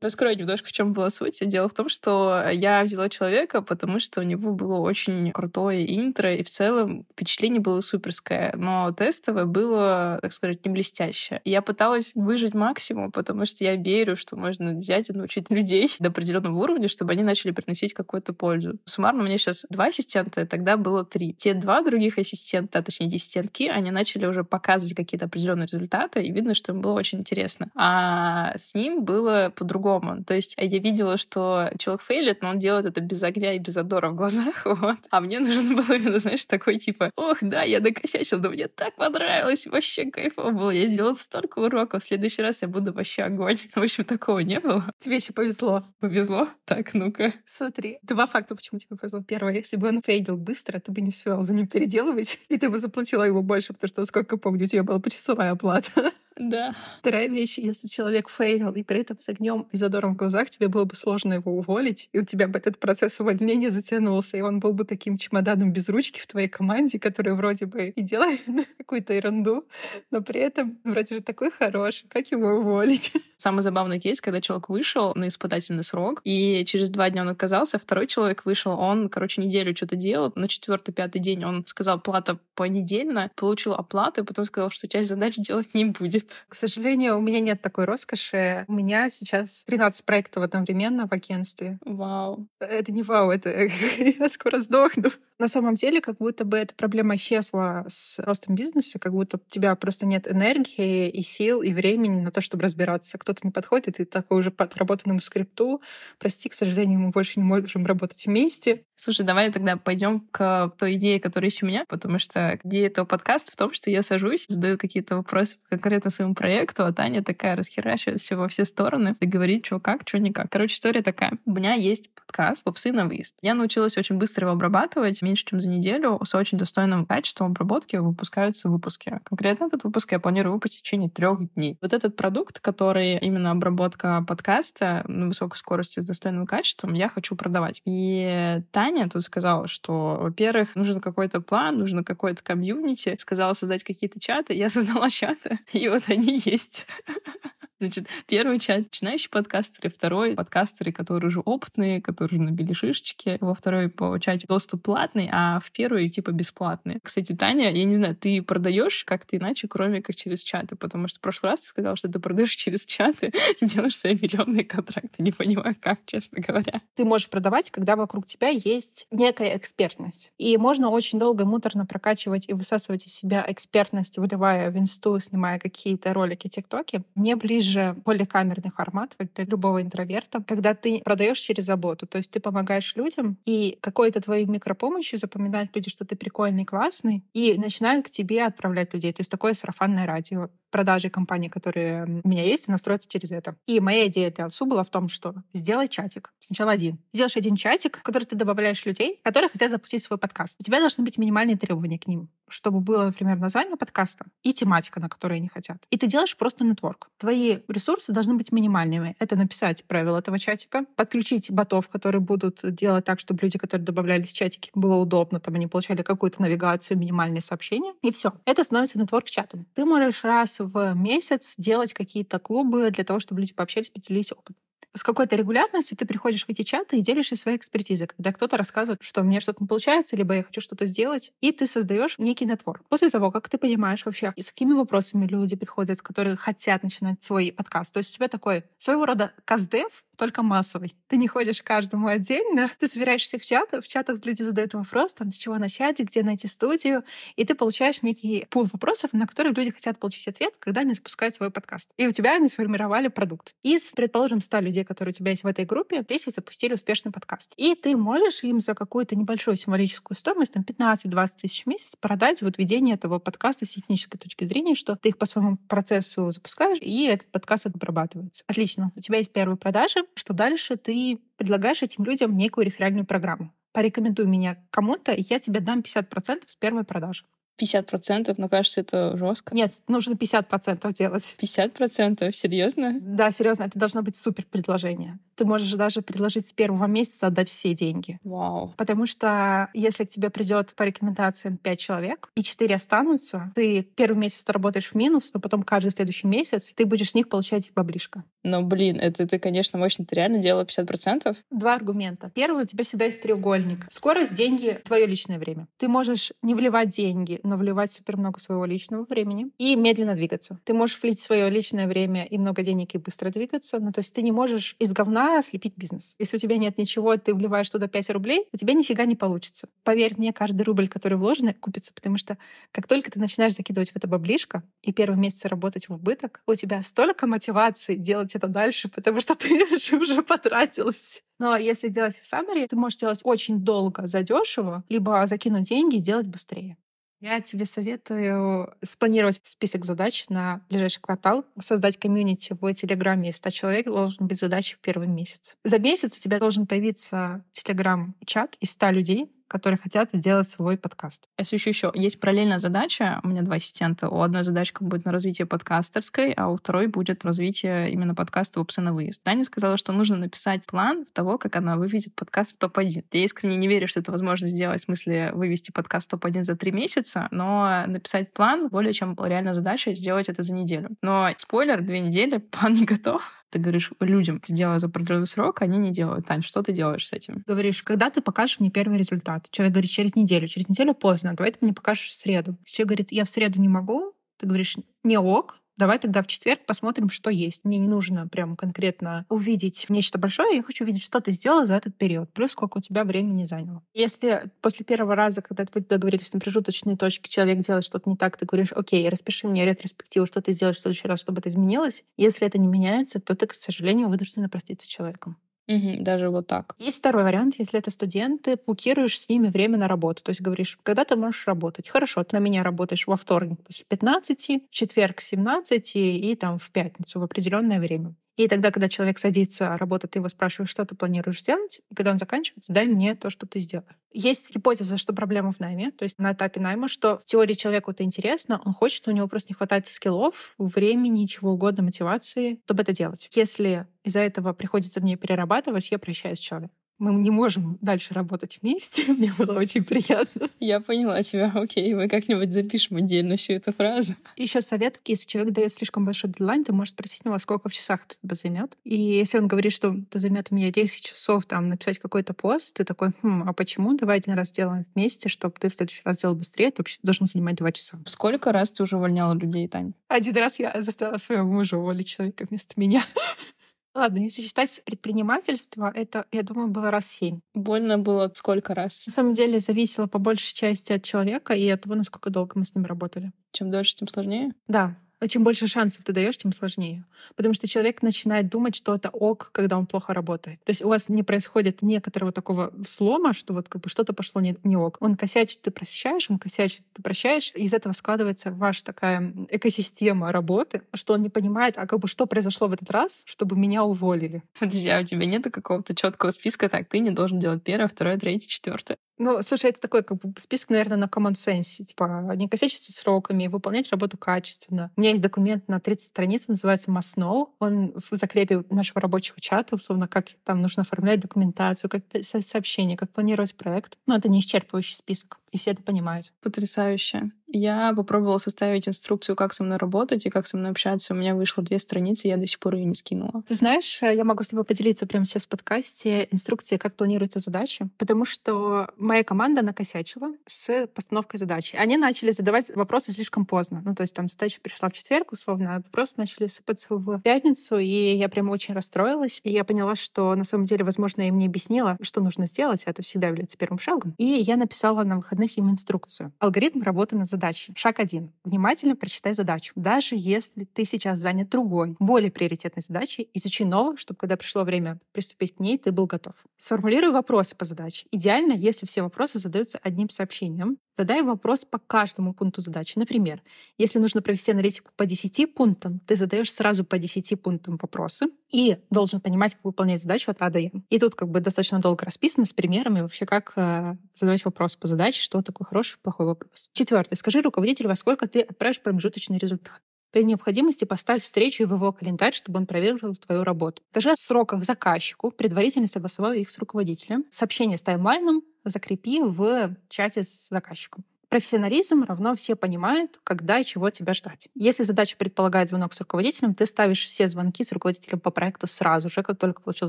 Раскрою 0.00 0.36
немножко, 0.36 0.68
в 0.68 0.72
чем 0.72 0.92
была 0.92 1.10
суть. 1.10 1.40
Дело 1.40 1.68
в 1.68 1.74
том, 1.74 1.88
что 1.88 2.44
я 2.52 2.84
взяла 2.84 3.08
человека, 3.08 3.62
потому 3.62 3.98
что 3.98 4.20
у 4.20 4.22
него 4.22 4.52
было 4.52 4.76
очень 4.76 5.32
крутое 5.32 5.84
интро, 5.98 6.34
и 6.34 6.44
в 6.44 6.50
целом 6.50 7.04
впечатление 7.12 7.60
было 7.60 7.80
суперское, 7.80 8.54
но 8.56 8.92
тестовое 8.92 9.44
было, 9.44 10.20
так 10.22 10.32
сказать, 10.32 10.64
не 10.64 10.70
блестящее. 10.70 11.40
Я 11.44 11.62
пыталась 11.62 12.12
выжить 12.14 12.54
максимум, 12.54 13.10
потому 13.10 13.44
что 13.44 13.64
я 13.64 13.74
верю, 13.74 14.14
что 14.16 14.36
можно 14.36 14.72
взять 14.72 15.10
и 15.10 15.12
научить 15.12 15.50
людей 15.50 15.90
до 15.98 16.10
определенного 16.10 16.56
уровня, 16.56 16.86
чтобы 16.86 17.12
они 17.12 17.24
начали 17.24 17.50
приносить 17.50 17.92
какую-то 17.92 18.32
пользу. 18.32 18.78
Суммарно 18.84 19.22
у 19.22 19.26
меня 19.26 19.36
сейчас 19.36 19.66
два 19.68 19.86
ассистента, 19.86 20.46
тогда 20.46 20.76
было 20.76 21.04
три. 21.04 21.34
Те 21.34 21.54
два 21.54 21.82
других 21.82 22.18
ассистента, 22.18 22.78
а 22.78 22.82
точнее 22.82 23.08
ассистентки, 23.08 23.64
они 23.64 23.90
начали 23.90 24.26
уже 24.26 24.44
показывать 24.44 24.94
какие-то 24.94 25.24
определенные 25.24 25.66
результаты, 25.66 26.22
и 26.22 26.30
видно, 26.30 26.54
что 26.54 26.70
им 26.70 26.82
было 26.82 26.92
очень 26.92 27.18
интересно. 27.18 27.68
А 27.74 28.56
с 28.56 28.76
ним 28.76 29.02
было 29.02 29.52
по-другому 29.56 29.87
по-другому. 29.88 30.24
То 30.24 30.34
есть 30.34 30.54
я 30.58 30.78
видела, 30.78 31.16
что 31.16 31.70
человек 31.78 32.02
фейлит, 32.02 32.42
но 32.42 32.50
он 32.50 32.58
делает 32.58 32.86
это 32.86 33.00
без 33.00 33.22
огня 33.22 33.54
и 33.54 33.58
без 33.58 33.72
задора 33.72 34.10
в 34.10 34.14
глазах, 34.14 34.62
вот. 34.64 34.98
А 35.10 35.20
мне 35.20 35.40
нужно 35.40 35.76
было 35.76 35.96
именно, 35.96 36.18
знаешь, 36.18 36.44
такой 36.46 36.78
типа, 36.78 37.10
ох, 37.16 37.38
да, 37.40 37.62
я 37.62 37.80
докосячил, 37.80 38.38
да 38.38 38.50
мне 38.50 38.68
так 38.68 38.94
понравилось, 38.96 39.66
вообще 39.66 40.10
кайфово 40.10 40.50
было. 40.50 40.70
Я 40.70 40.86
сделал 40.86 41.16
столько 41.16 41.60
уроков, 41.60 42.02
в 42.02 42.06
следующий 42.06 42.42
раз 42.42 42.62
я 42.62 42.68
буду 42.68 42.92
вообще 42.92 43.22
огонь. 43.22 43.56
В 43.74 43.78
общем, 43.78 44.04
такого 44.04 44.40
не 44.40 44.60
было. 44.60 44.84
Тебе 44.98 45.16
еще 45.16 45.32
повезло. 45.32 45.84
Повезло? 46.00 46.48
Так, 46.64 46.94
ну-ка. 46.94 47.32
Смотри, 47.46 47.98
два 48.02 48.26
факта, 48.26 48.54
почему 48.54 48.78
тебе 48.78 48.96
повезло. 48.96 49.22
Первое, 49.22 49.54
если 49.54 49.76
бы 49.76 49.88
он 49.88 50.02
фейлил 50.02 50.36
быстро, 50.36 50.78
ты 50.78 50.92
бы 50.92 51.00
не 51.00 51.08
успел 51.08 51.42
за 51.42 51.52
ним 51.52 51.66
переделывать, 51.66 52.38
и 52.48 52.58
ты 52.58 52.68
бы 52.68 52.78
заплатила 52.78 53.22
его 53.22 53.42
больше, 53.42 53.72
потому 53.72 53.88
что, 53.88 54.04
сколько 54.04 54.36
помню, 54.36 54.64
у 54.64 54.68
тебя 54.68 54.82
была 54.82 54.98
почасовая 54.98 55.52
оплата. 55.52 56.12
Да. 56.38 56.72
Вторая 57.00 57.28
вещь, 57.28 57.58
если 57.58 57.88
человек 57.88 58.28
фейлил, 58.28 58.72
и 58.72 58.82
при 58.82 59.00
этом 59.00 59.18
с 59.18 59.28
огнем 59.28 59.66
и 59.72 59.76
задором 59.76 60.14
в 60.14 60.16
глазах, 60.16 60.50
тебе 60.50 60.68
было 60.68 60.84
бы 60.84 60.94
сложно 60.94 61.34
его 61.34 61.52
уволить, 61.52 62.08
и 62.12 62.18
у 62.18 62.24
тебя 62.24 62.46
бы 62.46 62.58
этот 62.58 62.78
процесс 62.78 63.18
увольнения 63.18 63.70
затянулся, 63.70 64.36
и 64.36 64.40
он 64.40 64.60
был 64.60 64.72
бы 64.72 64.84
таким 64.84 65.16
чемоданом 65.16 65.72
без 65.72 65.88
ручки 65.88 66.20
в 66.20 66.26
твоей 66.26 66.48
команде, 66.48 66.98
который 66.98 67.34
вроде 67.34 67.66
бы 67.66 67.88
и 67.88 68.02
делает 68.02 68.40
какую-то 68.78 69.14
ерунду, 69.14 69.66
но 70.10 70.22
при 70.22 70.40
этом 70.40 70.78
вроде 70.84 71.16
же 71.16 71.22
такой 71.22 71.50
хороший, 71.50 72.06
как 72.08 72.30
его 72.30 72.58
уволить? 72.58 73.12
Самый 73.36 73.62
забавный 73.62 73.98
кейс, 73.98 74.20
когда 74.20 74.40
человек 74.40 74.68
вышел 74.68 75.14
на 75.14 75.28
испытательный 75.28 75.82
срок, 75.82 76.20
и 76.24 76.64
через 76.64 76.88
два 76.88 77.10
дня 77.10 77.22
он 77.22 77.28
отказался, 77.30 77.78
второй 77.78 78.06
человек 78.06 78.44
вышел, 78.44 78.78
он, 78.78 79.08
короче, 79.08 79.42
неделю 79.42 79.74
что-то 79.76 79.96
делал, 79.96 80.32
на 80.36 80.46
четвертый, 80.46 80.92
пятый 80.92 81.18
день 81.18 81.44
он 81.44 81.66
сказал, 81.66 82.00
плата 82.00 82.38
понедельно, 82.54 83.30
получил 83.34 83.74
оплату, 83.74 84.20
и 84.20 84.24
потом 84.24 84.44
сказал, 84.44 84.70
что 84.70 84.88
часть 84.88 85.08
задач 85.08 85.34
делать 85.36 85.74
не 85.74 85.84
будет 85.84 86.27
будет. 86.28 86.44
К 86.48 86.54
сожалению, 86.54 87.18
у 87.18 87.20
меня 87.20 87.40
нет 87.40 87.60
такой 87.60 87.84
роскоши. 87.84 88.64
У 88.68 88.72
меня 88.72 89.10
сейчас 89.10 89.64
13 89.64 90.04
проектов 90.04 90.44
одновременно 90.44 91.06
в 91.06 91.12
агентстве. 91.12 91.78
Вау. 91.84 92.46
Это 92.60 92.92
не 92.92 93.02
вау, 93.02 93.30
это 93.30 93.50
я 93.98 94.28
скоро 94.28 94.60
сдохну. 94.60 95.10
На 95.38 95.46
самом 95.46 95.76
деле, 95.76 96.00
как 96.00 96.18
будто 96.18 96.44
бы 96.44 96.58
эта 96.58 96.74
проблема 96.74 97.14
исчезла 97.14 97.84
с 97.88 98.18
ростом 98.18 98.56
бизнеса, 98.56 98.98
как 98.98 99.12
будто 99.12 99.36
у 99.36 99.50
тебя 99.50 99.74
просто 99.76 100.04
нет 100.04 100.30
энергии 100.30 101.08
и 101.08 101.22
сил, 101.22 101.62
и 101.62 101.72
времени 101.72 102.20
на 102.20 102.32
то, 102.32 102.40
чтобы 102.40 102.64
разбираться. 102.64 103.18
Кто-то 103.18 103.40
не 103.44 103.52
подходит, 103.52 103.88
и 103.88 103.92
ты 103.92 104.04
такой 104.04 104.40
уже 104.40 104.50
по 104.50 104.64
отработанному 104.64 105.20
скрипту. 105.20 105.80
Прости, 106.18 106.48
к 106.48 106.54
сожалению, 106.54 106.98
мы 106.98 107.10
больше 107.10 107.38
не 107.38 107.44
можем 107.44 107.86
работать 107.86 108.26
вместе. 108.26 108.82
Слушай, 108.96 109.24
давай 109.24 109.52
тогда 109.52 109.76
пойдем 109.76 110.26
к 110.32 110.72
той 110.76 110.96
идее, 110.96 111.20
которая 111.20 111.50
есть 111.50 111.62
у 111.62 111.66
меня, 111.66 111.84
потому 111.88 112.18
что 112.18 112.58
идея 112.64 112.88
этого 112.88 113.06
подкаста 113.06 113.52
в 113.52 113.56
том, 113.56 113.72
что 113.72 113.90
я 113.90 114.02
сажусь, 114.02 114.46
задаю 114.48 114.76
какие-то 114.76 115.14
вопросы 115.14 115.58
конкретно 115.68 116.10
своему 116.10 116.34
проекту, 116.34 116.84
а 116.84 116.92
Таня 116.92 117.22
такая 117.22 117.54
расхерачивает 117.54 118.20
все 118.20 118.34
во 118.34 118.48
все 118.48 118.64
стороны 118.64 119.14
и 119.20 119.26
говорит, 119.26 119.64
что 119.66 119.78
как, 119.78 120.02
что 120.04 120.18
никак. 120.18 120.50
Короче, 120.50 120.74
история 120.74 121.02
такая. 121.02 121.38
У 121.46 121.52
меня 121.52 121.74
есть 121.74 122.12
подкаст 122.12 122.64
«Попсы 122.64 122.90
на 122.90 123.06
выезд». 123.06 123.36
Я 123.40 123.54
научилась 123.54 123.96
очень 123.96 124.16
быстро 124.16 124.46
его 124.46 124.54
обрабатывать. 124.54 125.22
Меньше, 125.28 125.44
чем 125.44 125.60
за 125.60 125.68
неделю 125.68 126.18
с 126.24 126.34
очень 126.34 126.56
достойным 126.56 127.04
качеством 127.04 127.48
обработки 127.48 127.96
выпускаются 127.96 128.70
выпуски. 128.70 129.20
Конкретно 129.24 129.66
этот 129.66 129.84
выпуск 129.84 130.10
я 130.12 130.18
планирую 130.18 130.54
выпустить 130.54 130.80
в 130.80 130.82
течение 130.84 131.10
трех 131.10 131.52
дней. 131.52 131.76
Вот 131.82 131.92
этот 131.92 132.16
продукт, 132.16 132.60
который 132.60 133.18
именно 133.18 133.50
обработка 133.50 134.24
подкаста 134.26 135.04
на 135.06 135.26
высокой 135.26 135.58
скорости 135.58 136.00
с 136.00 136.06
достойным 136.06 136.46
качеством, 136.46 136.94
я 136.94 137.10
хочу 137.10 137.36
продавать. 137.36 137.82
И 137.84 138.62
Таня 138.70 139.06
тут 139.10 139.22
сказала, 139.22 139.66
что, 139.66 140.16
во-первых, 140.18 140.74
нужен 140.74 141.02
какой-то 141.02 141.42
план, 141.42 141.78
нужно 141.78 142.02
какой-то 142.02 142.42
комьюнити. 142.42 143.14
Сказала 143.18 143.52
создать 143.52 143.84
какие-то 143.84 144.18
чаты. 144.18 144.54
Я 144.54 144.70
создала 144.70 145.10
чаты, 145.10 145.58
и 145.74 145.90
вот 145.90 146.04
они 146.08 146.40
есть. 146.42 146.86
Значит, 147.80 148.08
первый 148.26 148.58
чат 148.58 148.80
начинающие 148.84 149.30
подкастеры, 149.30 149.88
второй 149.88 150.34
подкастеры, 150.34 150.90
которые 150.92 151.28
уже 151.28 151.40
опытные, 151.40 152.02
которые 152.02 152.40
уже 152.40 152.42
набили 152.42 152.72
шишечки. 152.72 153.38
Во 153.40 153.54
второй 153.54 153.88
по 153.88 154.18
чате 154.18 154.46
доступ 154.48 154.82
платный, 154.82 155.28
а 155.32 155.60
в 155.60 155.70
первый 155.70 156.08
типа 156.08 156.32
бесплатный. 156.32 156.98
Кстати, 157.02 157.34
Таня, 157.34 157.70
я 157.70 157.84
не 157.84 157.94
знаю, 157.94 158.16
ты 158.16 158.42
продаешь 158.42 159.04
как-то 159.04 159.36
иначе, 159.36 159.68
кроме 159.68 160.02
как 160.02 160.16
через 160.16 160.42
чаты, 160.42 160.74
потому 160.74 161.06
что 161.06 161.18
в 161.18 161.22
прошлый 161.22 161.52
раз 161.52 161.60
ты 161.60 161.68
сказала, 161.68 161.94
что 161.94 162.08
ты 162.08 162.18
продаешь 162.18 162.50
через 162.56 162.84
чаты 162.84 163.32
и 163.60 163.66
делаешь 163.66 163.96
свои 163.96 164.14
миллионные 164.14 164.64
контракты. 164.64 165.22
Не 165.22 165.30
понимаю, 165.30 165.76
как, 165.80 166.00
честно 166.06 166.42
говоря. 166.42 166.80
Ты 166.96 167.04
можешь 167.04 167.28
продавать, 167.28 167.70
когда 167.70 167.94
вокруг 167.94 168.26
тебя 168.26 168.48
есть 168.48 169.06
некая 169.12 169.56
экспертность. 169.56 170.32
И 170.36 170.56
можно 170.56 170.90
очень 170.90 171.20
долго 171.20 171.44
муторно 171.44 171.86
прокачивать 171.86 172.48
и 172.48 172.54
высасывать 172.54 173.06
из 173.06 173.14
себя 173.14 173.44
экспертность, 173.46 174.18
выливая 174.18 174.72
в 174.72 174.78
инсту, 174.78 175.20
снимая 175.20 175.60
какие-то 175.60 176.12
ролики, 176.12 176.48
тиктоки. 176.48 177.02
Мне 177.14 177.36
ближе 177.36 177.67
же 177.68 177.94
более 178.04 178.26
камерный 178.26 178.70
формат, 178.70 179.16
для 179.34 179.44
любого 179.44 179.82
интроверта, 179.82 180.42
когда 180.46 180.74
ты 180.74 181.00
продаешь 181.04 181.38
через 181.38 181.64
заботу. 181.64 182.06
То 182.06 182.18
есть 182.18 182.30
ты 182.30 182.40
помогаешь 182.40 182.96
людям, 182.96 183.38
и 183.44 183.78
какой-то 183.80 184.20
твоей 184.20 184.46
микропомощью 184.46 185.18
запоминают 185.18 185.74
люди, 185.74 185.90
что 185.90 186.04
ты 186.04 186.16
прикольный, 186.16 186.64
классный, 186.64 187.24
и 187.34 187.54
начинают 187.58 188.06
к 188.06 188.10
тебе 188.10 188.44
отправлять 188.44 188.94
людей. 188.94 189.12
То 189.12 189.20
есть 189.20 189.30
такое 189.30 189.54
сарафанное 189.54 190.06
радио 190.06 190.48
продажи 190.70 191.10
компании, 191.10 191.48
которые 191.48 192.20
у 192.22 192.28
меня 192.28 192.42
есть, 192.44 192.68
настроиться 192.68 193.08
через 193.08 193.32
это. 193.32 193.56
И 193.66 193.80
моя 193.80 194.06
идея 194.06 194.30
для 194.30 194.44
Алсу 194.44 194.66
была 194.66 194.82
в 194.82 194.90
том, 194.90 195.08
что 195.08 195.34
сделай 195.52 195.88
чатик. 195.88 196.32
Сначала 196.40 196.72
один. 196.72 196.98
Сделаешь 197.12 197.36
один 197.36 197.56
чатик, 197.56 197.98
в 197.98 198.02
который 198.02 198.24
ты 198.24 198.36
добавляешь 198.36 198.84
людей, 198.84 199.20
которые 199.22 199.48
хотят 199.48 199.70
запустить 199.70 200.02
свой 200.02 200.18
подкаст. 200.18 200.56
У 200.60 200.62
тебя 200.62 200.80
должны 200.80 201.04
быть 201.04 201.18
минимальные 201.18 201.56
требования 201.56 201.98
к 201.98 202.06
ним, 202.06 202.28
чтобы 202.48 202.80
было, 202.80 203.06
например, 203.06 203.38
название 203.38 203.76
подкаста 203.76 204.26
и 204.42 204.52
тематика, 204.52 205.00
на 205.00 205.08
которую 205.08 205.36
они 205.36 205.48
хотят. 205.48 205.78
И 205.90 205.98
ты 205.98 206.06
делаешь 206.06 206.36
просто 206.36 206.64
нетворк. 206.64 207.10
Твои 207.18 207.58
ресурсы 207.68 208.12
должны 208.12 208.34
быть 208.34 208.52
минимальными. 208.52 209.16
Это 209.18 209.36
написать 209.36 209.84
правила 209.84 210.18
этого 210.18 210.38
чатика, 210.38 210.84
подключить 210.96 211.50
ботов, 211.50 211.88
которые 211.88 212.20
будут 212.20 212.60
делать 212.74 213.04
так, 213.04 213.20
чтобы 213.20 213.40
люди, 213.42 213.58
которые 213.58 213.84
добавлялись 213.84 214.28
в 214.28 214.32
чатики, 214.32 214.70
было 214.74 214.96
удобно, 214.96 215.40
там 215.40 215.54
они 215.54 215.66
получали 215.66 216.02
какую-то 216.02 216.42
навигацию, 216.42 216.98
минимальные 216.98 217.40
сообщения, 217.40 217.94
и 218.02 218.10
все. 218.10 218.32
Это 218.44 218.64
становится 218.64 218.98
нетворк-чатом. 218.98 219.66
Ты 219.74 219.84
можешь 219.84 220.24
раз 220.24 220.57
в 220.58 220.94
месяц 220.94 221.54
делать 221.58 221.94
какие-то 221.94 222.38
клубы 222.38 222.90
для 222.90 223.04
того, 223.04 223.20
чтобы 223.20 223.40
люди 223.40 223.54
пообщались, 223.54 223.90
поделились 223.90 224.32
опытом 224.32 224.56
с 224.94 225.02
какой-то 225.02 225.36
регулярностью 225.36 225.96
ты 225.96 226.06
приходишь 226.06 226.44
в 226.44 226.48
эти 226.48 226.62
чаты 226.62 226.98
и 226.98 227.00
делишься 227.02 227.36
своей 227.36 227.56
экспертизой, 227.56 228.06
когда 228.06 228.32
кто-то 228.32 228.56
рассказывает, 228.56 229.02
что 229.02 229.22
мне 229.22 229.40
что-то 229.40 229.62
не 229.62 229.68
получается, 229.68 230.16
либо 230.16 230.34
я 230.34 230.42
хочу 230.42 230.60
что-то 230.60 230.86
сделать, 230.86 231.32
и 231.40 231.52
ты 231.52 231.66
создаешь 231.66 232.18
некий 232.18 232.44
нетворк. 232.44 232.82
После 232.88 233.10
того, 233.10 233.30
как 233.30 233.48
ты 233.48 233.58
понимаешь 233.58 234.04
вообще, 234.04 234.32
с 234.36 234.50
какими 234.50 234.72
вопросами 234.72 235.26
люди 235.26 235.56
приходят, 235.56 236.02
которые 236.02 236.36
хотят 236.36 236.82
начинать 236.82 237.22
свой 237.22 237.52
подкаст, 237.52 237.92
то 237.92 237.98
есть 237.98 238.12
у 238.12 238.14
тебя 238.16 238.28
такой 238.28 238.64
своего 238.78 239.06
рода 239.06 239.32
каздев, 239.44 240.04
только 240.18 240.42
массовый. 240.42 240.94
Ты 241.06 241.16
не 241.16 241.28
ходишь 241.28 241.62
каждому 241.62 242.08
отдельно, 242.08 242.70
ты 242.78 242.88
собираешься 242.88 243.38
в 243.38 243.42
чатах, 243.42 243.84
в 243.84 243.88
чатах 243.88 244.18
люди 244.26 244.42
задают 244.42 244.74
вопрос, 244.74 245.14
там, 245.14 245.30
с 245.30 245.36
чего 245.36 245.56
начать, 245.58 246.00
где 246.00 246.22
найти 246.22 246.48
студию, 246.48 247.04
и 247.36 247.44
ты 247.44 247.54
получаешь 247.54 248.02
некий 248.02 248.46
пул 248.50 248.68
вопросов, 248.70 249.12
на 249.12 249.26
которые 249.26 249.54
люди 249.54 249.70
хотят 249.70 249.98
получить 249.98 250.26
ответ, 250.26 250.56
когда 250.58 250.80
они 250.80 250.92
запускают 250.92 251.34
свой 251.34 251.50
подкаст. 251.50 251.92
И 251.96 252.06
у 252.06 252.10
тебя 252.10 252.34
они 252.34 252.48
сформировали 252.48 253.08
продукт. 253.08 253.54
Из, 253.62 253.92
предположим, 253.92 254.40
100 254.40 254.58
людей, 254.58 254.77
которые 254.84 255.12
у 255.12 255.14
тебя 255.14 255.30
есть 255.30 255.44
в 255.44 255.46
этой 255.46 255.64
группе, 255.64 256.04
10 256.06 256.34
запустили 256.34 256.74
успешный 256.74 257.12
подкаст. 257.12 257.52
И 257.56 257.74
ты 257.74 257.96
можешь 257.96 258.44
им 258.44 258.60
за 258.60 258.74
какую-то 258.74 259.16
небольшую 259.16 259.56
символическую 259.56 260.16
стоимость, 260.16 260.54
там 260.54 260.62
15-20 260.62 261.28
тысяч 261.40 261.64
в 261.64 261.66
месяц, 261.66 261.96
продать 261.96 262.42
вот 262.42 262.58
ведение 262.58 262.94
этого 262.94 263.18
подкаста 263.18 263.64
с 263.64 263.70
технической 263.70 264.18
точки 264.18 264.44
зрения, 264.44 264.74
что 264.74 264.96
ты 264.96 265.10
их 265.10 265.18
по 265.18 265.26
своему 265.26 265.56
процессу 265.68 266.30
запускаешь, 266.30 266.78
и 266.80 267.06
этот 267.06 267.30
подкаст 267.30 267.66
обрабатывается. 267.66 268.44
Отлично. 268.46 268.92
У 268.96 269.00
тебя 269.00 269.18
есть 269.18 269.32
первые 269.32 269.56
продажи, 269.56 270.00
что 270.14 270.32
дальше 270.32 270.76
ты 270.76 271.18
предлагаешь 271.36 271.82
этим 271.82 272.04
людям 272.04 272.36
некую 272.36 272.64
реферальную 272.64 273.06
программу. 273.06 273.52
Порекомендуй 273.72 274.26
меня 274.26 274.56
кому-то, 274.70 275.12
и 275.12 275.24
я 275.28 275.38
тебе 275.38 275.60
дам 275.60 275.80
50% 275.80 276.42
с 276.46 276.56
первой 276.56 276.84
продажи. 276.84 277.24
50%, 277.58 278.34
но 278.36 278.48
кажется, 278.48 278.80
это 278.80 279.16
жестко. 279.16 279.54
Нет, 279.54 279.72
нужно 279.88 280.14
50% 280.14 280.92
делать. 280.92 281.36
50%? 281.38 282.32
Серьезно? 282.32 282.98
Да, 283.00 283.30
серьезно, 283.32 283.64
это 283.64 283.78
должно 283.78 284.02
быть 284.02 284.16
супер 284.16 284.44
предложение. 284.44 285.18
Ты 285.38 285.44
можешь 285.44 285.72
даже 285.72 286.02
предложить 286.02 286.48
с 286.48 286.52
первого 286.52 286.86
месяца 286.86 287.28
отдать 287.28 287.48
все 287.48 287.72
деньги. 287.72 288.18
Вау. 288.24 288.74
Потому 288.76 289.06
что 289.06 289.68
если 289.72 290.04
к 290.04 290.08
тебе 290.08 290.30
придет 290.30 290.74
по 290.74 290.82
рекомендациям 290.82 291.58
5 291.58 291.78
человек, 291.78 292.30
и 292.34 292.42
4 292.42 292.74
останутся, 292.74 293.52
ты 293.54 293.82
первый 293.82 294.18
месяц 294.18 294.44
работаешь 294.48 294.88
в 294.88 294.94
минус, 294.96 295.30
но 295.32 295.38
потом 295.38 295.62
каждый 295.62 295.92
следующий 295.92 296.26
месяц 296.26 296.72
ты 296.74 296.86
будешь 296.86 297.12
с 297.12 297.14
них 297.14 297.28
получать 297.28 297.70
баблишко. 297.72 298.24
Но, 298.42 298.62
блин, 298.62 298.98
это 299.00 299.28
ты, 299.28 299.38
конечно, 299.38 299.78
мощно. 299.78 300.04
Ты 300.04 300.16
реально 300.16 300.38
делала 300.38 300.64
50%? 300.64 301.36
Два 301.52 301.74
аргумента. 301.74 302.32
Первый, 302.34 302.64
у 302.64 302.66
тебя 302.66 302.82
всегда 302.82 303.04
есть 303.04 303.22
треугольник. 303.22 303.86
Скорость, 303.90 304.34
деньги, 304.34 304.80
твое 304.84 305.06
личное 305.06 305.38
время. 305.38 305.68
Ты 305.76 305.86
можешь 305.86 306.32
не 306.42 306.56
вливать 306.56 306.88
деньги, 306.88 307.38
но 307.44 307.56
вливать 307.56 307.92
супер 307.92 308.16
много 308.16 308.40
своего 308.40 308.64
личного 308.64 309.04
времени 309.04 309.50
и 309.58 309.76
медленно 309.76 310.14
двигаться. 310.14 310.58
Ты 310.64 310.74
можешь 310.74 311.00
влить 311.00 311.20
свое 311.20 311.48
личное 311.48 311.86
время 311.86 312.24
и 312.24 312.38
много 312.38 312.62
денег 312.62 312.94
и 312.94 312.98
быстро 312.98 313.30
двигаться, 313.30 313.78
ну 313.78 313.92
то 313.92 314.00
есть 314.00 314.12
ты 314.12 314.22
не 314.22 314.32
можешь 314.32 314.74
из 314.78 314.92
говна 314.92 315.27
слепить 315.42 315.74
бизнес. 315.76 316.14
Если 316.18 316.36
у 316.36 316.40
тебя 316.40 316.58
нет 316.58 316.78
ничего, 316.78 317.16
ты 317.16 317.34
вливаешь 317.34 317.68
туда 317.70 317.86
5 317.86 318.10
рублей, 318.10 318.46
у 318.52 318.56
тебя 318.56 318.74
нифига 318.74 319.04
не 319.04 319.16
получится. 319.16 319.68
Поверь 319.84 320.14
мне, 320.16 320.32
каждый 320.32 320.62
рубль, 320.62 320.88
который 320.88 321.18
вложен, 321.18 321.52
купится, 321.54 321.92
потому 321.94 322.18
что 322.18 322.38
как 322.72 322.86
только 322.86 323.10
ты 323.10 323.20
начинаешь 323.20 323.54
закидывать 323.54 323.90
в 323.90 323.96
это 323.96 324.08
баблишко 324.08 324.62
и 324.82 324.92
первые 324.92 325.20
месяцы 325.20 325.48
работать 325.48 325.88
в 325.88 325.92
убыток, 325.92 326.42
у 326.46 326.54
тебя 326.54 326.82
столько 326.82 327.26
мотивации 327.26 327.96
делать 327.96 328.34
это 328.34 328.48
дальше, 328.48 328.88
потому 328.88 329.20
что 329.20 329.34
ты 329.36 329.78
же 329.78 329.96
уже 329.96 330.22
потратилась. 330.22 331.22
Но 331.38 331.56
если 331.56 331.88
делать 331.88 332.16
в 332.16 332.32
Summary, 332.32 332.66
ты 332.66 332.76
можешь 332.76 332.98
делать 332.98 333.20
очень 333.22 333.60
долго, 333.60 334.06
задешево, 334.06 334.84
либо 334.88 335.26
закинуть 335.26 335.68
деньги 335.68 335.96
и 335.96 336.00
делать 336.00 336.26
быстрее. 336.26 336.76
Я 337.20 337.40
тебе 337.40 337.64
советую 337.64 338.72
спланировать 338.82 339.40
список 339.42 339.84
задач 339.84 340.26
на 340.28 340.60
ближайший 340.68 341.00
квартал, 341.00 341.44
создать 341.58 341.96
комьюнити 341.96 342.56
в 342.60 342.74
Телеграме 342.74 343.30
из 343.30 343.36
100 343.38 343.50
человек 343.50 343.86
должен 343.86 344.28
быть 344.28 344.38
задачей 344.38 344.76
в 344.76 344.78
первый 344.78 345.08
месяц. 345.08 345.56
За 345.64 345.78
месяц 345.78 346.16
у 346.16 346.20
тебя 346.20 346.38
должен 346.38 346.66
появиться 346.66 347.44
Телеграм-чат 347.52 348.56
из 348.60 348.70
100 348.70 348.90
людей, 348.90 349.32
которые 349.48 349.78
хотят 349.78 350.10
сделать 350.12 350.46
свой 350.46 350.76
подкаст. 350.76 351.24
Я 351.38 351.44
еще 351.50 351.70
еще. 351.70 351.90
Есть 351.94 352.20
параллельная 352.20 352.58
задача. 352.58 353.20
У 353.24 353.28
меня 353.28 353.42
два 353.42 353.56
ассистента. 353.56 354.08
У 354.08 354.20
одной 354.20 354.42
задачка 354.42 354.84
будет 354.84 355.04
на 355.04 355.12
развитие 355.12 355.46
подкастерской, 355.46 356.32
а 356.32 356.48
у 356.48 356.56
второй 356.56 356.86
будет 356.86 357.24
развитие 357.24 357.90
именно 357.90 358.14
подкаста 358.14 358.60
«Упсы 358.60 358.80
на 358.80 358.92
выезд». 358.92 359.22
Таня 359.22 359.44
сказала, 359.44 359.76
что 359.76 359.92
нужно 359.92 360.16
написать 360.16 360.66
план 360.66 361.06
того, 361.12 361.38
как 361.38 361.56
она 361.56 361.76
выведет 361.76 362.14
подкаст 362.14 362.56
в 362.56 362.58
топ-1. 362.58 363.04
Я 363.12 363.24
искренне 363.24 363.56
не 363.56 363.68
верю, 363.68 363.88
что 363.88 364.00
это 364.00 364.12
возможно 364.12 364.48
сделать 364.48 364.82
в 364.82 364.84
смысле 364.84 365.32
вывести 365.32 365.72
подкаст 365.72 366.08
в 366.08 366.10
топ-1 366.10 366.44
за 366.44 366.56
три 366.56 366.70
месяца, 366.70 367.28
но 367.30 367.84
написать 367.86 368.32
план 368.32 368.68
более 368.68 368.92
чем 368.92 369.16
реальная 369.22 369.54
задача 369.54 369.94
сделать 369.94 370.28
это 370.28 370.42
за 370.42 370.54
неделю. 370.54 370.90
Но 371.02 371.28
спойлер, 371.36 371.80
две 371.80 372.00
недели, 372.00 372.38
план 372.50 372.74
не 372.74 372.84
готов 372.84 373.38
ты 373.50 373.58
говоришь 373.58 373.92
людям, 374.00 374.40
сделай 374.44 374.78
за 374.78 374.86
определенный 374.86 375.26
срок, 375.26 375.62
они 375.62 375.78
не 375.78 375.90
делают. 375.90 376.26
Тань, 376.26 376.42
что 376.42 376.62
ты 376.62 376.72
делаешь 376.72 377.06
с 377.06 377.12
этим? 377.12 377.42
Говоришь, 377.46 377.82
когда 377.82 378.10
ты 378.10 378.20
покажешь 378.20 378.60
мне 378.60 378.70
первый 378.70 378.98
результат? 378.98 379.48
Человек 379.50 379.74
говорит, 379.74 379.90
через 379.90 380.14
неделю. 380.14 380.46
Через 380.46 380.68
неделю 380.68 380.94
поздно. 380.94 381.34
Давай 381.34 381.52
ты 381.52 381.58
мне 381.60 381.72
покажешь 381.72 382.08
в 382.08 382.14
среду. 382.14 382.56
Если 382.64 382.76
человек 382.76 382.88
говорит, 382.88 383.12
я 383.12 383.24
в 383.24 383.30
среду 383.30 383.60
не 383.60 383.68
могу, 383.68 384.12
ты 384.38 384.46
говоришь, 384.46 384.76
не 385.02 385.18
ок, 385.18 385.58
давай 385.78 385.98
тогда 385.98 386.22
в 386.22 386.26
четверг 386.26 386.60
посмотрим, 386.66 387.08
что 387.08 387.30
есть. 387.30 387.64
Мне 387.64 387.78
не 387.78 387.88
нужно 387.88 388.28
прям 388.28 388.56
конкретно 388.56 389.24
увидеть 389.28 389.86
нечто 389.88 390.18
большое, 390.18 390.56
я 390.56 390.62
хочу 390.62 390.84
увидеть, 390.84 391.02
что 391.02 391.20
ты 391.20 391.32
сделала 391.32 391.64
за 391.64 391.74
этот 391.74 391.96
период, 391.96 392.30
плюс 392.32 392.52
сколько 392.52 392.78
у 392.78 392.80
тебя 392.80 393.04
времени 393.04 393.44
заняло. 393.44 393.82
Если 393.94 394.50
после 394.60 394.84
первого 394.84 395.14
раза, 395.14 395.40
когда 395.40 395.64
вы 395.72 395.80
договорились 395.80 396.32
на 396.34 396.40
промежуточные 396.40 396.96
точки, 396.96 397.28
человек 397.28 397.60
делает 397.60 397.84
что-то 397.84 398.10
не 398.10 398.16
так, 398.16 398.36
ты 398.36 398.44
говоришь, 398.44 398.72
окей, 398.72 399.08
распиши 399.08 399.46
мне 399.48 399.64
ретроспективу, 399.64 400.26
что 400.26 400.42
ты 400.42 400.52
сделаешь 400.52 400.76
в 400.76 400.80
следующий 400.80 401.08
раз, 401.08 401.20
чтобы 401.20 401.38
это 401.38 401.48
изменилось. 401.48 402.04
Если 402.16 402.46
это 402.46 402.58
не 402.58 402.68
меняется, 402.68 403.20
то 403.20 403.34
ты, 403.34 403.46
к 403.46 403.54
сожалению, 403.54 404.08
вынуждена 404.08 404.48
проститься 404.48 404.86
с 404.86 404.90
человеком. 404.90 405.36
Угу, 405.68 406.02
даже 406.02 406.30
вот 406.30 406.46
так. 406.46 406.74
Есть 406.78 406.98
второй 406.98 407.24
вариант, 407.24 407.56
если 407.58 407.78
это 407.78 407.90
студенты, 407.90 408.56
букируешь 408.66 409.20
с 409.20 409.28
ними 409.28 409.48
время 409.48 409.76
на 409.76 409.86
работу. 409.86 410.22
То 410.22 410.30
есть 410.30 410.40
говоришь, 410.40 410.78
когда 410.82 411.04
ты 411.04 411.14
можешь 411.14 411.46
работать? 411.46 411.88
Хорошо, 411.90 412.24
ты 412.24 412.36
на 412.36 412.40
меня 412.40 412.62
работаешь 412.62 413.06
во 413.06 413.16
вторник 413.16 413.62
после 413.62 413.84
15, 413.86 414.62
в 414.70 414.74
четверг 414.74 415.20
с 415.20 415.26
17 415.26 415.96
и 415.96 416.34
там 416.36 416.58
в 416.58 416.70
пятницу 416.70 417.20
в 417.20 417.22
определенное 417.22 417.80
время. 417.80 418.14
И 418.38 418.46
тогда, 418.46 418.70
когда 418.70 418.88
человек 418.88 419.18
садится 419.18 419.76
работать, 419.76 420.12
ты 420.12 420.20
его 420.20 420.28
спрашиваешь, 420.28 420.70
что 420.70 420.84
ты 420.84 420.94
планируешь 420.94 421.40
сделать, 421.40 421.80
и 421.90 421.94
когда 421.96 422.12
он 422.12 422.18
заканчивается, 422.18 422.72
дай 422.72 422.86
мне 422.86 423.16
то, 423.16 423.30
что 423.30 423.48
ты 423.48 423.58
сделал. 423.58 423.84
Есть 424.12 424.54
гипотеза, 424.54 424.96
что 424.96 425.12
проблема 425.12 425.50
в 425.50 425.58
найме, 425.58 425.90
то 425.90 426.04
есть 426.04 426.20
на 426.20 426.32
этапе 426.32 426.60
найма, 426.60 426.86
что 426.86 427.18
в 427.18 427.24
теории 427.24 427.54
человеку 427.54 427.90
это 427.90 428.04
интересно, 428.04 428.60
он 428.64 428.72
хочет, 428.72 429.06
но 429.06 429.12
у 429.12 429.16
него 429.16 429.26
просто 429.26 429.48
не 429.50 429.56
хватает 429.56 429.88
скиллов, 429.88 430.54
времени, 430.56 431.26
чего 431.26 431.50
угодно, 431.50 431.82
мотивации, 431.82 432.60
чтобы 432.64 432.82
это 432.82 432.92
делать. 432.92 433.28
Если 433.34 433.88
из-за 434.04 434.20
этого 434.20 434.52
приходится 434.52 435.00
мне 435.00 435.16
перерабатывать, 435.16 435.90
я 435.90 435.98
прощаюсь 435.98 436.38
с 436.38 436.42
человеком 436.42 436.77
мы 436.98 437.14
не 437.14 437.30
можем 437.30 437.78
дальше 437.80 438.14
работать 438.14 438.58
вместе. 438.60 439.04
Мне 439.12 439.32
было 439.36 439.58
очень 439.58 439.84
приятно. 439.84 440.48
Я 440.60 440.80
поняла 440.80 441.22
тебя. 441.22 441.52
Окей, 441.54 441.94
мы 441.94 442.08
как-нибудь 442.08 442.52
запишем 442.52 442.96
отдельно 442.96 443.36
всю 443.36 443.54
эту 443.54 443.72
фразу. 443.72 444.14
Еще 444.36 444.60
совет, 444.62 445.00
если 445.04 445.26
человек 445.26 445.54
дает 445.54 445.72
слишком 445.72 446.04
большой 446.04 446.30
дедлайн, 446.30 446.64
ты 446.64 446.72
можешь 446.72 446.92
спросить 446.92 447.24
него, 447.24 447.38
сколько 447.38 447.68
в 447.68 447.72
часах 447.72 448.04
это 448.06 448.16
тебя 448.22 448.34
займет. 448.34 448.76
И 448.84 448.96
если 448.96 449.38
он 449.38 449.46
говорит, 449.46 449.72
что 449.72 449.94
это 449.94 450.18
займет 450.18 450.48
у 450.50 450.54
меня 450.54 450.70
10 450.70 451.02
часов 451.02 451.46
там 451.46 451.68
написать 451.68 451.98
какой-то 451.98 452.34
пост, 452.34 452.74
ты 452.74 452.84
такой, 452.84 453.10
хм, 453.22 453.44
а 453.46 453.52
почему? 453.52 453.96
Давай 453.96 454.18
один 454.18 454.34
раз 454.34 454.48
сделаем 454.48 454.86
вместе, 454.94 455.28
чтобы 455.28 455.54
ты 455.58 455.68
в 455.68 455.74
следующий 455.74 456.02
раз 456.04 456.16
сделал 456.16 456.34
быстрее. 456.34 456.68
Это 456.68 456.82
вообще 456.82 456.98
должно 457.02 457.26
занимать 457.26 457.56
два 457.56 457.72
часа. 457.72 457.98
Сколько 458.06 458.52
раз 458.52 458.72
ты 458.72 458.82
уже 458.82 458.96
увольняла 458.96 459.34
людей, 459.34 459.68
Таня? 459.68 459.92
Один 460.08 460.36
раз 460.36 460.58
я 460.58 460.74
заставила 460.80 461.18
своего 461.18 461.46
мужа 461.46 461.76
уволить 461.76 462.08
человека 462.08 462.46
вместо 462.48 462.74
меня. 462.76 463.04
Ладно, 463.98 464.18
если 464.18 464.42
считать 464.42 464.80
предпринимательство, 464.84 465.90
это, 465.92 466.24
я 466.30 466.44
думаю, 466.44 466.68
было 466.68 466.88
раз 466.92 467.08
семь. 467.08 467.40
Больно 467.52 467.98
было 467.98 468.30
сколько 468.32 468.72
раз? 468.72 469.08
На 469.08 469.12
самом 469.12 469.32
деле 469.32 469.58
зависело 469.58 470.06
по 470.06 470.20
большей 470.20 470.54
части 470.54 470.92
от 470.92 471.02
человека 471.02 471.52
и 471.52 471.68
от 471.68 471.80
того, 471.80 471.96
насколько 471.96 472.30
долго 472.30 472.52
мы 472.54 472.64
с 472.64 472.76
ним 472.76 472.84
работали. 472.84 473.32
Чем 473.50 473.72
дольше, 473.72 473.96
тем 473.96 474.06
сложнее? 474.06 474.52
Да. 474.68 474.96
Чем 475.26 475.42
больше 475.42 475.66
шансов 475.66 476.04
ты 476.04 476.12
даешь, 476.12 476.36
тем 476.36 476.52
сложнее. 476.52 477.04
Потому 477.34 477.54
что 477.54 477.66
человек 477.66 478.02
начинает 478.02 478.48
думать, 478.48 478.74
что 478.76 478.94
это 478.94 479.08
ок, 479.08 479.50
когда 479.52 479.76
он 479.76 479.86
плохо 479.86 480.14
работает. 480.14 480.62
То 480.64 480.70
есть 480.70 480.84
у 480.84 480.88
вас 480.88 481.08
не 481.08 481.22
происходит 481.22 481.82
некоторого 481.82 482.30
такого 482.30 482.72
слома, 482.86 483.32
что 483.32 483.54
вот 483.54 483.68
как 483.68 483.82
бы 483.82 483.88
что-то 483.88 484.12
пошло 484.12 484.40
не, 484.40 484.56
не 484.62 484.76
ок. 484.76 484.98
Он 485.00 485.16
косячит, 485.16 485.60
ты 485.62 485.70
прощаешь, 485.70 486.30
он 486.30 486.38
косячит, 486.38 486.82
ты 486.92 487.02
прощаешь. 487.02 487.52
Из 487.54 487.74
этого 487.74 487.92
складывается 487.92 488.52
ваша 488.52 488.84
такая 488.84 489.34
экосистема 489.50 490.30
работы, 490.30 490.82
что 490.94 491.14
он 491.14 491.22
не 491.22 491.30
понимает, 491.30 491.76
а 491.78 491.86
как 491.86 491.98
бы 491.98 492.08
что 492.08 492.26
произошло 492.26 492.68
в 492.68 492.72
этот 492.72 492.90
раз, 492.90 493.22
чтобы 493.26 493.56
меня 493.56 493.84
уволили. 493.84 494.42
Подожди, 494.58 494.88
а 494.88 495.00
у 495.00 495.04
тебя 495.04 495.26
нет 495.26 495.44
какого-то 495.52 495.94
четкого 495.94 496.30
списка, 496.30 496.68
так, 496.68 496.88
ты 496.88 497.00
не 497.00 497.10
должен 497.10 497.38
делать 497.38 497.62
первое, 497.62 497.88
второе, 497.88 498.18
третье, 498.18 498.48
четвертое? 498.48 498.96
Ну, 499.18 499.42
слушай, 499.42 499.70
это 499.70 499.80
такой 499.80 500.04
как 500.04 500.18
бы 500.18 500.32
список, 500.40 500.70
наверное, 500.70 500.96
на 500.96 501.04
common 501.04 501.32
sense. 501.32 501.84
Типа, 501.84 502.32
не 502.36 502.48
косячить 502.48 502.82
со 502.82 502.92
сроками, 502.92 503.48
выполнять 503.48 503.90
работу 503.90 504.16
качественно. 504.16 504.92
У 504.96 505.00
меня 505.00 505.10
есть 505.10 505.22
документ 505.22 505.66
на 505.68 505.80
30 505.80 506.06
страниц, 506.06 506.46
называется 506.46 506.90
Masnow. 506.90 507.48
Он 507.58 507.92
в 507.94 508.16
закрепе 508.16 508.62
нашего 508.70 509.00
рабочего 509.00 509.40
чата, 509.40 509.74
условно, 509.74 510.06
как 510.06 510.28
там 510.44 510.62
нужно 510.62 510.82
оформлять 510.82 511.20
документацию, 511.20 511.90
как 511.90 512.04
писать 512.04 512.46
сообщения, 512.46 512.96
как 512.96 513.10
планировать 513.10 513.56
проект. 513.56 513.98
Но 514.06 514.16
это 514.16 514.28
не 514.28 514.40
исчерпывающий 514.40 514.94
список, 514.94 515.40
и 515.50 515.58
все 515.58 515.72
это 515.72 515.82
понимают. 515.82 516.32
Потрясающе. 516.42 517.30
Я 517.50 517.94
попробовала 517.96 518.38
составить 518.38 518.88
инструкцию, 518.88 519.34
как 519.34 519.54
со 519.54 519.64
мной 519.64 519.78
работать 519.78 520.26
и 520.26 520.30
как 520.30 520.46
со 520.46 520.58
мной 520.58 520.70
общаться. 520.70 521.14
У 521.14 521.16
меня 521.16 521.34
вышло 521.34 521.62
две 521.62 521.78
страницы, 521.78 522.28
я 522.28 522.36
до 522.36 522.46
сих 522.46 522.58
пор 522.58 522.74
ее 522.74 522.84
не 522.84 522.94
скинула. 522.94 523.42
Ты 523.46 523.54
знаешь, 523.54 524.00
я 524.02 524.22
могу 524.24 524.42
с 524.42 524.48
тобой 524.48 524.64
поделиться 524.64 525.06
прямо 525.06 525.24
сейчас 525.24 525.46
в 525.46 525.48
подкасте 525.48 526.28
инструкцией, 526.30 526.78
как 526.78 526.94
планируются 526.94 527.38
задачи, 527.38 527.88
потому 527.96 528.26
что 528.26 528.90
моя 528.98 529.24
команда 529.24 529.62
накосячила 529.62 530.32
с 530.46 530.86
постановкой 530.88 531.38
задачи. 531.38 531.74
Они 531.76 531.96
начали 531.96 532.32
задавать 532.32 532.74
вопросы 532.76 533.12
слишком 533.12 533.46
поздно. 533.46 533.80
Ну, 533.82 533.94
то 533.94 534.02
есть 534.02 534.14
там 534.14 534.28
задача 534.28 534.60
пришла 534.60 534.90
в 534.90 534.92
четверг, 534.92 535.32
условно, 535.32 535.76
а 535.76 535.78
вопросы 535.78 536.14
начали 536.18 536.46
сыпаться 536.48 536.94
в 536.94 537.20
пятницу, 537.22 537.78
и 537.78 537.86
я 537.86 538.28
прямо 538.28 538.50
очень 538.50 538.74
расстроилась. 538.74 539.40
И 539.42 539.50
я 539.50 539.64
поняла, 539.64 539.94
что 539.94 540.34
на 540.34 540.44
самом 540.44 540.66
деле, 540.66 540.84
возможно, 540.84 541.22
я 541.22 541.28
им 541.28 541.38
не 541.38 541.46
объяснила, 541.46 541.96
что 542.02 542.20
нужно 542.20 542.46
сделать, 542.46 542.82
а 542.84 542.90
это 542.90 543.02
всегда 543.02 543.28
является 543.28 543.56
первым 543.56 543.78
шагом. 543.78 544.14
И 544.18 544.24
я 544.24 544.56
написала 544.56 545.02
на 545.04 545.16
выходных 545.38 545.56
им 545.56 545.70
инструкцию. 545.70 546.32
Алгоритм 546.38 546.82
работы 546.82 547.16
над 547.16 547.28
задачей. 547.28 547.72
Шаг 547.76 548.00
один. 548.00 548.32
Внимательно 548.44 548.96
прочитай 548.96 549.34
задачу. 549.34 549.72
Даже 549.76 550.14
если 550.16 550.64
ты 550.64 550.84
сейчас 550.84 551.18
занят 551.18 551.48
другой, 551.48 551.96
более 551.98 552.30
приоритетной 552.30 552.82
задачей, 552.86 553.30
изучи 553.34 553.64
новую, 553.64 553.96
чтобы 553.96 554.18
когда 554.18 554.36
пришло 554.36 554.64
время 554.64 554.98
приступить 555.12 555.56
к 555.56 555.60
ней, 555.60 555.78
ты 555.78 555.92
был 555.92 556.06
готов. 556.06 556.34
Сформулируй 556.56 557.12
вопросы 557.12 557.56
по 557.56 557.64
задаче. 557.64 558.06
Идеально, 558.10 558.52
если 558.52 558.86
все 558.86 559.02
вопросы 559.02 559.38
задаются 559.38 559.78
одним 559.82 560.10
сообщением. 560.10 560.78
Задай 560.98 561.22
вопрос 561.22 561.64
по 561.64 561.78
каждому 561.78 562.34
пункту 562.34 562.60
задачи. 562.60 562.94
Например, 562.98 563.40
если 563.78 564.00
нужно 564.00 564.20
провести 564.20 564.50
аналитику 564.50 564.90
по 564.96 565.06
10 565.06 565.54
пунктам, 565.54 566.00
ты 566.00 566.16
задаешь 566.16 566.52
сразу 566.52 566.84
по 566.84 566.98
10 566.98 567.40
пунктам 567.40 567.78
вопросы 567.80 568.26
и 568.50 568.78
должен 568.90 569.20
понимать, 569.20 569.54
как 569.54 569.64
выполнять 569.64 570.02
задачу 570.02 570.32
от 570.32 570.42
А 570.42 570.50
до 570.50 570.58
Я. 570.58 570.70
И 570.90 570.98
тут 570.98 571.14
как 571.14 571.28
бы 571.28 571.38
достаточно 571.38 571.78
долго 571.78 572.04
расписано 572.04 572.46
с 572.46 572.52
примерами 572.52 573.00
вообще, 573.00 573.26
как 573.26 573.52
э, 573.54 573.94
задавать 574.12 574.44
вопрос 574.44 574.74
по 574.74 574.88
задаче, 574.88 575.22
что 575.22 575.40
такое 575.40 575.66
хороший, 575.66 575.98
плохой 576.02 576.26
вопрос. 576.26 576.68
Четвертый. 576.72 577.14
Скажи 577.14 577.42
руководителю, 577.42 577.90
во 577.90 577.94
сколько 577.94 578.26
ты 578.26 578.40
отправишь 578.40 578.80
промежуточный 578.80 579.38
результат. 579.38 579.80
При 580.10 580.24
необходимости 580.24 580.84
поставь 580.84 581.22
встречу 581.22 581.66
в 581.66 581.72
его 581.72 581.92
календарь, 581.92 582.32
чтобы 582.32 582.58
он 582.58 582.66
проверил 582.66 583.14
твою 583.14 583.44
работу. 583.44 583.82
Скажи 583.90 584.10
о 584.10 584.16
сроках 584.16 584.64
заказчику, 584.64 585.30
предварительно 585.30 585.86
согласовав 585.86 586.34
их 586.34 586.48
с 586.48 586.58
руководителем. 586.58 587.24
Сообщение 587.30 587.76
с 587.76 587.82
таймлайном 587.82 588.42
закрепи 588.64 589.20
в 589.22 589.74
чате 589.88 590.22
с 590.22 590.48
заказчиком. 590.48 591.04
Профессионализм 591.28 592.04
равно 592.04 592.34
все 592.36 592.56
понимают, 592.56 593.20
когда 593.22 593.58
и 593.58 593.64
чего 593.64 593.90
тебя 593.90 594.14
ждать. 594.14 594.48
Если 594.54 594.82
задача 594.82 595.14
предполагает 595.18 595.68
звонок 595.68 595.92
с 595.92 596.00
руководителем, 596.00 596.54
ты 596.54 596.64
ставишь 596.64 597.04
все 597.04 597.28
звонки 597.28 597.62
с 597.62 597.70
руководителем 597.70 598.18
по 598.18 598.30
проекту 598.30 598.66
сразу 598.66 599.10
же, 599.10 599.22
как 599.22 599.38
только 599.38 599.60
получил 599.60 599.88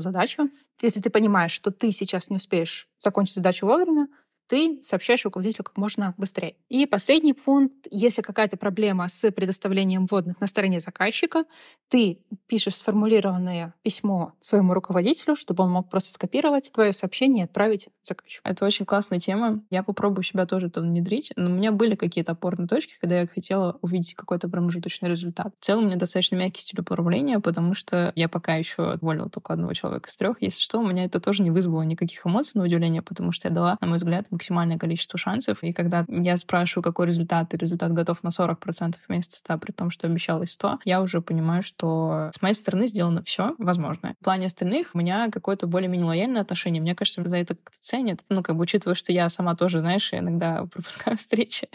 задачу. 0.00 0.50
Если 0.82 1.00
ты 1.00 1.08
понимаешь, 1.08 1.52
что 1.52 1.70
ты 1.70 1.92
сейчас 1.92 2.28
не 2.28 2.36
успеешь 2.36 2.88
закончить 2.98 3.36
задачу 3.36 3.64
вовремя, 3.64 4.08
ты 4.50 4.82
сообщаешь 4.82 5.24
руководителю 5.24 5.62
как 5.62 5.76
можно 5.76 6.12
быстрее. 6.18 6.56
И 6.68 6.84
последний 6.84 7.34
пункт, 7.34 7.86
если 7.92 8.20
какая-то 8.20 8.56
проблема 8.56 9.08
с 9.08 9.30
предоставлением 9.30 10.06
вводных 10.06 10.40
на 10.40 10.48
стороне 10.48 10.80
заказчика, 10.80 11.44
ты 11.88 12.18
пишешь 12.48 12.74
сформулированное 12.74 13.74
письмо 13.82 14.32
своему 14.40 14.74
руководителю, 14.74 15.36
чтобы 15.36 15.62
он 15.62 15.70
мог 15.70 15.88
просто 15.88 16.12
скопировать 16.12 16.72
твое 16.72 16.92
сообщение 16.92 17.42
и 17.42 17.44
отправить 17.44 17.90
заказчику. 18.02 18.42
Это 18.48 18.66
очень 18.66 18.84
классная 18.86 19.20
тема. 19.20 19.62
Я 19.70 19.84
попробую 19.84 20.24
себя 20.24 20.46
тоже 20.46 20.66
это 20.66 20.80
внедрить. 20.80 21.32
Но 21.36 21.48
у 21.48 21.52
меня 21.52 21.70
были 21.70 21.94
какие-то 21.94 22.32
опорные 22.32 22.66
точки, 22.66 22.94
когда 23.00 23.20
я 23.20 23.28
хотела 23.28 23.78
увидеть 23.82 24.14
какой-то 24.14 24.48
промежуточный 24.48 25.08
результат. 25.08 25.54
В 25.60 25.64
целом, 25.64 25.84
у 25.84 25.86
меня 25.86 25.96
достаточно 25.96 26.34
мягкий 26.34 26.62
стиль 26.62 26.80
управления, 26.80 27.38
потому 27.38 27.74
что 27.74 28.12
я 28.16 28.28
пока 28.28 28.56
еще 28.56 28.94
уволила 29.00 29.30
только 29.30 29.52
одного 29.52 29.74
человека 29.74 30.08
из 30.08 30.16
трех. 30.16 30.42
Если 30.42 30.60
что, 30.60 30.80
у 30.80 30.86
меня 30.86 31.04
это 31.04 31.20
тоже 31.20 31.44
не 31.44 31.52
вызвало 31.52 31.82
никаких 31.82 32.26
эмоций 32.26 32.58
на 32.58 32.64
удивление, 32.64 33.02
потому 33.02 33.30
что 33.30 33.46
я 33.46 33.54
дала, 33.54 33.78
на 33.80 33.86
мой 33.86 33.98
взгляд, 33.98 34.26
максимальное 34.40 34.78
количество 34.78 35.18
шансов. 35.18 35.62
И 35.62 35.74
когда 35.74 36.06
я 36.08 36.38
спрашиваю, 36.38 36.82
какой 36.82 37.06
результат, 37.06 37.52
и 37.52 37.58
результат 37.58 37.92
готов 37.92 38.22
на 38.22 38.28
40% 38.28 38.94
вместо 39.06 39.36
100, 39.36 39.58
при 39.58 39.72
том, 39.72 39.90
что 39.90 40.06
обещалось 40.06 40.52
100, 40.52 40.80
я 40.86 41.02
уже 41.02 41.20
понимаю, 41.20 41.62
что 41.62 42.30
с 42.34 42.40
моей 42.40 42.54
стороны 42.54 42.86
сделано 42.86 43.22
все 43.22 43.54
возможное. 43.58 44.16
В 44.18 44.24
плане 44.24 44.46
остальных 44.46 44.94
у 44.94 44.98
меня 44.98 45.28
какое-то 45.30 45.66
более-менее 45.66 46.06
лояльное 46.06 46.40
отношение. 46.40 46.80
Мне 46.80 46.94
кажется, 46.94 47.22
за 47.22 47.36
это 47.36 47.54
как-то 47.54 47.78
ценят. 47.82 48.20
Ну, 48.30 48.42
как 48.42 48.56
бы 48.56 48.62
учитывая, 48.62 48.94
что 48.94 49.12
я 49.12 49.28
сама 49.28 49.54
тоже, 49.54 49.80
знаешь, 49.80 50.08
иногда 50.14 50.64
пропускаю 50.72 51.18
встречи. 51.18 51.68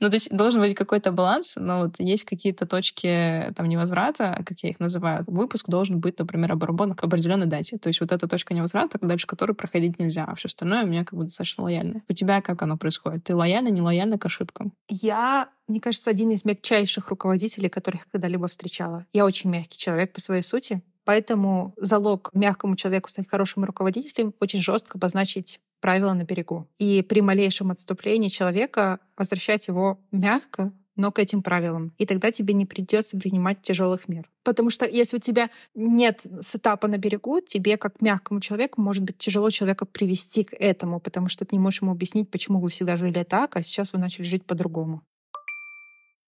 Ну, 0.00 0.08
то 0.08 0.14
есть 0.14 0.34
должен 0.34 0.60
быть 0.60 0.74
какой-то 0.74 1.12
баланс, 1.12 1.54
но 1.56 1.84
вот 1.84 1.94
есть 1.98 2.24
какие-то 2.24 2.66
точки 2.66 3.52
там 3.54 3.68
невозврата, 3.68 4.42
как 4.44 4.58
я 4.60 4.70
их 4.70 4.80
называю. 4.80 5.22
Выпуск 5.28 5.68
должен 5.68 6.00
быть, 6.00 6.18
например, 6.18 6.52
обработан 6.52 6.96
к 6.96 7.04
определенной 7.04 7.46
дате. 7.46 7.78
То 7.78 7.88
есть 7.88 8.00
вот 8.00 8.10
эта 8.10 8.26
точка 8.26 8.54
невозврата, 8.54 8.98
дальше 9.00 9.28
которой 9.28 9.52
проходить 9.52 10.00
нельзя, 10.00 10.24
а 10.24 10.34
все 10.34 10.48
остальное 10.48 10.82
у 10.82 10.88
меня 10.88 11.04
как 11.04 11.16
бы 11.16 11.24
достаточно 11.24 11.43
достаточно 11.44 11.64
лояльны. 11.64 12.02
У 12.08 12.12
тебя 12.12 12.40
как 12.40 12.62
оно 12.62 12.76
происходит? 12.76 13.24
Ты 13.24 13.34
лояльна, 13.34 13.68
не 13.68 13.82
лояльна 13.82 14.18
к 14.18 14.26
ошибкам? 14.26 14.72
Я, 14.88 15.48
мне 15.68 15.80
кажется, 15.80 16.10
один 16.10 16.30
из 16.30 16.44
мягчайших 16.44 17.08
руководителей, 17.10 17.68
которых 17.68 18.08
когда-либо 18.10 18.48
встречала. 18.48 19.06
Я 19.12 19.24
очень 19.24 19.50
мягкий 19.50 19.78
человек 19.78 20.12
по 20.12 20.20
своей 20.20 20.42
сути. 20.42 20.82
Поэтому 21.04 21.74
залог 21.76 22.30
мягкому 22.32 22.76
человеку 22.76 23.10
стать 23.10 23.28
хорошим 23.28 23.64
руководителем 23.64 24.32
очень 24.40 24.62
жестко 24.62 24.96
обозначить 24.96 25.60
правила 25.80 26.14
на 26.14 26.24
берегу. 26.24 26.66
И 26.78 27.02
при 27.02 27.20
малейшем 27.20 27.70
отступлении 27.70 28.28
человека 28.28 29.00
возвращать 29.18 29.68
его 29.68 30.00
мягко, 30.12 30.72
но 30.96 31.10
к 31.10 31.18
этим 31.18 31.42
правилам. 31.42 31.92
И 31.98 32.06
тогда 32.06 32.30
тебе 32.30 32.54
не 32.54 32.66
придется 32.66 33.18
принимать 33.18 33.62
тяжелых 33.62 34.08
мер. 34.08 34.30
Потому 34.42 34.70
что 34.70 34.86
если 34.86 35.16
у 35.16 35.20
тебя 35.20 35.50
нет 35.74 36.26
сетапа 36.42 36.88
на 36.88 36.98
берегу, 36.98 37.40
тебе 37.40 37.76
как 37.76 38.00
мягкому 38.00 38.40
человеку 38.40 38.80
может 38.80 39.02
быть 39.02 39.18
тяжело 39.18 39.50
человека 39.50 39.86
привести 39.86 40.44
к 40.44 40.54
этому, 40.54 41.00
потому 41.00 41.28
что 41.28 41.44
ты 41.44 41.56
не 41.56 41.60
можешь 41.60 41.82
ему 41.82 41.92
объяснить, 41.92 42.30
почему 42.30 42.60
вы 42.60 42.68
всегда 42.68 42.96
жили 42.96 43.22
так, 43.24 43.56
а 43.56 43.62
сейчас 43.62 43.92
вы 43.92 43.98
начали 43.98 44.24
жить 44.24 44.44
по-другому. 44.44 45.02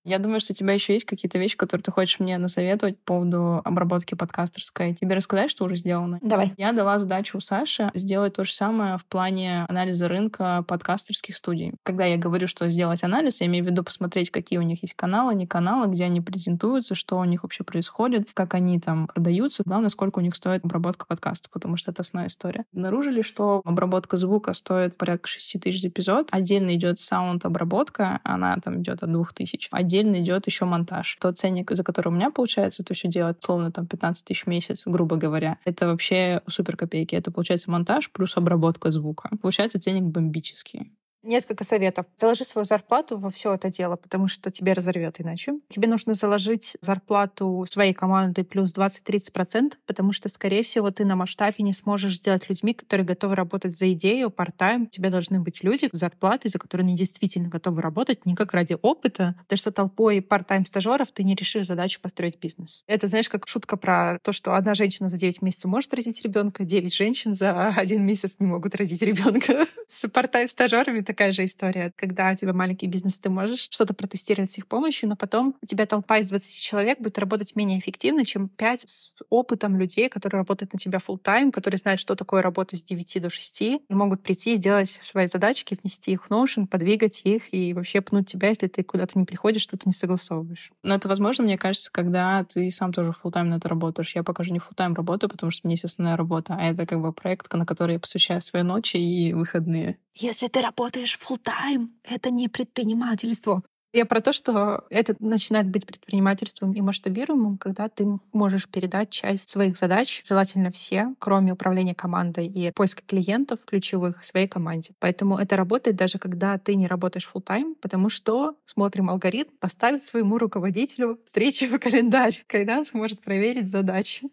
Я 0.07 0.21
думаю, 0.21 0.39
что 0.39 0.53
у 0.53 0.55
тебя 0.55 0.73
еще 0.73 0.93
есть 0.93 1.05
какие-то 1.05 1.37
вещи, 1.37 1.57
которые 1.57 1.83
ты 1.83 1.91
хочешь 1.91 2.21
мне 2.21 2.39
насоветовать 2.39 2.97
по 3.01 3.15
поводу 3.15 3.61
обработки 3.65 4.15
подкастерской. 4.15 4.95
Тебе 4.95 5.17
рассказать, 5.17 5.51
что 5.51 5.65
уже 5.65 5.75
сделано? 5.75 6.21
Давай. 6.23 6.55
Я 6.57 6.73
дала 6.73 7.01
задачу 7.01 7.41
Саше 7.41 7.91
сделать 7.93 8.35
то 8.35 8.45
же 8.45 8.53
самое 8.53 8.99
в 8.99 9.05
плане 9.05 9.65
анализа 9.69 10.07
рынка 10.07 10.65
подкастерских 10.69 11.37
студий. 11.37 11.73
Когда 11.83 12.05
я 12.05 12.19
говорю, 12.19 12.47
что 12.47 12.71
сделать 12.71 13.03
анализ, 13.03 13.41
я 13.41 13.49
имею 13.49 13.65
в 13.65 13.67
виду 13.69 13.83
посмотреть, 13.83 14.31
какие 14.31 14.61
у 14.61 14.63
них 14.63 14.83
есть 14.83 14.95
каналы, 14.95 15.35
не 15.35 15.49
каналы, 15.49 15.89
где 15.89 16.05
они 16.05 16.21
презентуются, 16.21 16.95
что 16.95 17.19
у 17.19 17.25
них 17.25 17.43
вообще 17.43 17.65
происходит, 17.65 18.29
как 18.33 18.55
они 18.55 18.79
там 18.79 19.09
продаются. 19.09 19.65
Главное, 19.67 19.89
сколько 19.89 20.21
у 20.21 20.23
них 20.23 20.37
стоит 20.37 20.65
обработка 20.65 21.07
подкаста, 21.07 21.49
потому 21.51 21.77
что 21.77 21.91
это 21.91 22.03
основная 22.03 22.29
история. 22.29 22.65
Обнаружили, 22.73 23.23
что 23.23 23.61
обработка 23.65 24.17
звука 24.19 24.55
стоит 24.55 24.97
порядка 24.97 25.27
6 25.27 25.61
тысяч 25.61 25.81
за 25.83 25.89
эпизод. 25.89 26.29
Отдельно 26.31 26.77
идет 26.77 27.01
саунд-обработка, 27.01 28.21
она 28.23 28.57
там 28.63 28.81
идет 28.83 29.03
от 29.03 29.11
2 29.11 29.25
тысяч. 29.35 29.67
Отдельно 29.73 29.96
отдельно 29.97 30.23
идет 30.23 30.47
еще 30.47 30.65
монтаж. 30.65 31.17
Тот 31.21 31.39
ценник, 31.39 31.71
за 31.71 31.83
который 31.83 32.09
у 32.09 32.13
меня 32.13 32.31
получается 32.31 32.83
это 32.83 32.95
все 32.95 33.09
делать, 33.09 33.39
словно 33.43 33.73
там 33.73 33.87
15 33.87 34.25
тысяч 34.25 34.45
в 34.45 34.47
месяц, 34.47 34.87
грубо 34.87 35.17
говоря, 35.17 35.59
это 35.65 35.87
вообще 35.87 36.43
супер 36.49 36.77
копейки. 36.77 37.15
Это 37.15 37.31
получается 37.31 37.71
монтаж 37.71 38.11
плюс 38.11 38.37
обработка 38.37 38.91
звука. 38.91 39.31
Получается 39.41 39.81
ценник 39.81 40.05
бомбический. 40.05 40.93
Несколько 41.27 41.65
советов. 41.65 42.07
Заложи 42.15 42.45
свою 42.45 42.65
зарплату 42.65 43.19
во 43.19 43.31
все 43.31 43.53
это 43.53 43.69
дело, 43.69 43.97
потому 43.97 44.29
что 44.29 44.53
тебе 44.53 44.75
разорвет 44.75 45.21
иначе. 45.21 45.55
Тебе 45.69 45.89
нужно 45.89 46.15
заложить 46.15 46.77
зарплату 46.81 47.67
своей 47.69 47.93
команды 47.93 48.45
плюс 48.45 48.73
20-30%, 48.73 49.73
потому 49.87 50.13
что, 50.13 50.29
скорее 50.29 50.63
всего, 50.63 50.93
ты 50.93 51.05
на 51.05 51.17
масштабе 51.17 51.57
не 51.59 51.73
сможешь 51.73 52.19
сделать 52.19 52.49
людьми, 52.49 52.75
которые 52.75 53.05
готовы 53.05 53.35
работать 53.35 53.77
за 53.77 53.93
идею, 53.93 54.29
part-time. 54.29 54.85
У 54.85 54.87
тебя 54.87 55.11
должны 55.11 55.41
быть 55.41 55.65
люди 55.65 55.89
с 55.91 55.99
зарплатой, 55.99 56.49
за 56.49 56.61
которые 56.61 56.85
они 56.85 56.95
действительно 56.95 57.49
готовы 57.49 57.83
работать, 57.83 58.25
не 58.25 58.37
как 58.37 58.55
ради 58.55 58.77
опыта, 58.81 59.35
потому 59.39 59.59
что 59.59 59.73
толпой 59.73 60.19
part-time 60.19 60.65
стажеров 60.65 61.11
ты 61.11 61.25
не 61.25 61.35
решишь 61.35 61.67
задачу 61.67 62.01
построить 62.01 62.39
бизнес. 62.39 62.85
Это, 62.87 63.09
знаешь, 63.09 63.29
как 63.29 63.49
шутка 63.49 63.77
про 63.77 64.21
то, 64.23 64.31
что 64.31 64.55
одна 64.55 64.75
женщина 64.75 65.09
за 65.09 65.17
9 65.17 65.43
месяцев 65.43 65.65
может 65.65 65.93
родить 65.93 66.23
ребенка, 66.23 66.65
9 66.65 66.95
женщин 66.95 67.35
за 67.35 67.71
один 67.71 68.07
месяц 68.07 68.37
не 68.39 68.47
могут 68.47 68.77
родить 68.77 69.03
ребенка. 69.03 69.67
С 69.89 70.05
part-time 70.05 70.47
стажерами 70.47 71.01
такая 71.17 71.33
же 71.33 71.47
история. 71.47 71.93
Когда 71.97 72.31
у 72.31 72.35
тебя 72.35 72.53
маленький 72.53 72.87
бизнес, 72.87 73.19
ты 73.19 73.31
можешь 73.31 73.69
что-то 73.71 73.95
протестировать 73.95 74.51
с 74.51 74.59
их 74.59 74.67
помощью, 74.67 75.09
но 75.09 75.17
потом 75.17 75.57
у 75.63 75.67
тебя 75.67 75.87
толпа 75.87 76.19
из 76.19 76.29
20 76.29 76.61
человек 76.61 76.99
будет 77.01 77.19
работать 77.19 77.57
менее 77.57 77.79
эффективно, 77.79 78.27
чем 78.27 78.51
5 78.51 78.85
с 78.87 79.15
опытом 79.31 79.79
людей, 79.79 80.11
которые 80.11 80.41
работают 80.41 80.75
на 80.75 80.79
тебя 80.79 80.99
full 80.99 81.19
time 81.19 81.51
которые 81.51 81.79
знают, 81.79 82.01
что 82.01 82.15
такое 82.17 82.43
работа 82.43 82.77
с 82.77 82.83
9 82.83 83.23
до 83.23 83.31
6, 83.31 83.63
и 83.63 83.81
могут 83.89 84.23
прийти 84.23 84.53
и 84.53 84.57
сделать 84.57 84.99
свои 85.01 85.27
задачки, 85.27 85.79
внести 85.83 86.13
их 86.13 86.27
в 86.27 86.31
Notion, 86.31 86.67
подвигать 86.67 87.23
их 87.25 87.55
и 87.55 87.73
вообще 87.73 88.03
пнуть 88.03 88.29
тебя, 88.29 88.49
если 88.49 88.67
ты 88.67 88.85
куда-то 88.85 89.19
не 89.19 89.25
приходишь, 89.25 89.63
что-то 89.63 89.85
не 89.87 89.93
согласовываешь. 89.93 90.71
Но 90.83 90.95
это 90.95 91.09
возможно, 91.09 91.45
мне 91.45 91.57
кажется, 91.57 91.91
когда 91.91 92.45
ты 92.45 92.71
сам 92.71 92.93
тоже 92.93 93.11
full 93.11 93.33
time 93.33 93.45
на 93.45 93.55
это 93.55 93.71
работаешь. 93.71 94.15
Я 94.15 94.23
пока 94.23 94.43
же 94.45 94.53
не 94.53 94.59
full 94.59 94.77
time 94.77 94.95
работаю, 94.95 95.31
потому 95.31 95.51
что 95.51 95.63
у 95.65 95.69
меня 95.69 95.75
есть 95.75 95.85
основная 95.85 96.17
работа, 96.17 96.57
а 96.59 96.65
это 96.67 96.87
как 96.87 97.01
бы 97.01 97.15
проект, 97.15 97.51
на 97.55 97.65
который 97.65 97.95
я 97.95 98.01
посвящаю 98.01 98.43
свои 98.43 98.63
ночи 98.63 98.99
и 98.99 99.33
выходные. 99.33 99.99
Если 100.19 100.49
ты 100.49 100.61
работаешь 100.63 101.19
full 101.19 101.39
time, 101.43 101.89
это 102.05 102.31
не 102.31 102.49
предпринимательство. 102.49 103.63
Я 103.93 104.05
про 104.05 104.21
то, 104.21 104.33
что 104.33 104.85
это 104.91 105.15
начинает 105.21 105.69
быть 105.71 105.87
предпринимательством 105.87 106.73
и 106.73 106.81
масштабируемым, 106.83 107.57
когда 107.57 107.89
ты 107.89 108.07
можешь 108.33 108.69
передать 108.69 109.11
часть 109.11 109.49
своих 109.49 109.77
задач, 109.79 110.23
желательно 110.29 110.71
все, 110.71 111.15
кроме 111.19 111.53
управления 111.53 111.95
командой 111.95 112.47
и 112.47 112.73
поиска 112.73 113.03
клиентов 113.07 113.61
ключевых 113.65 114.23
своей 114.25 114.49
команде. 114.49 114.93
Поэтому 115.01 115.39
это 115.39 115.57
работает 115.57 115.97
даже 115.97 116.19
когда 116.19 116.59
ты 116.59 116.75
не 116.75 116.87
работаешь 116.87 117.31
full 117.33 117.45
time, 117.45 117.75
потому 117.81 118.09
что 118.11 118.57
смотрим 118.67 119.09
алгоритм, 119.09 119.53
поставить 119.61 120.03
своему 120.03 120.37
руководителю 120.39 121.21
встречи 121.25 121.67
в 121.67 121.79
календарь, 121.79 122.43
когда 122.49 122.79
он 122.79 122.87
сможет 122.87 123.23
проверить 123.23 123.69
задачи. 123.69 124.29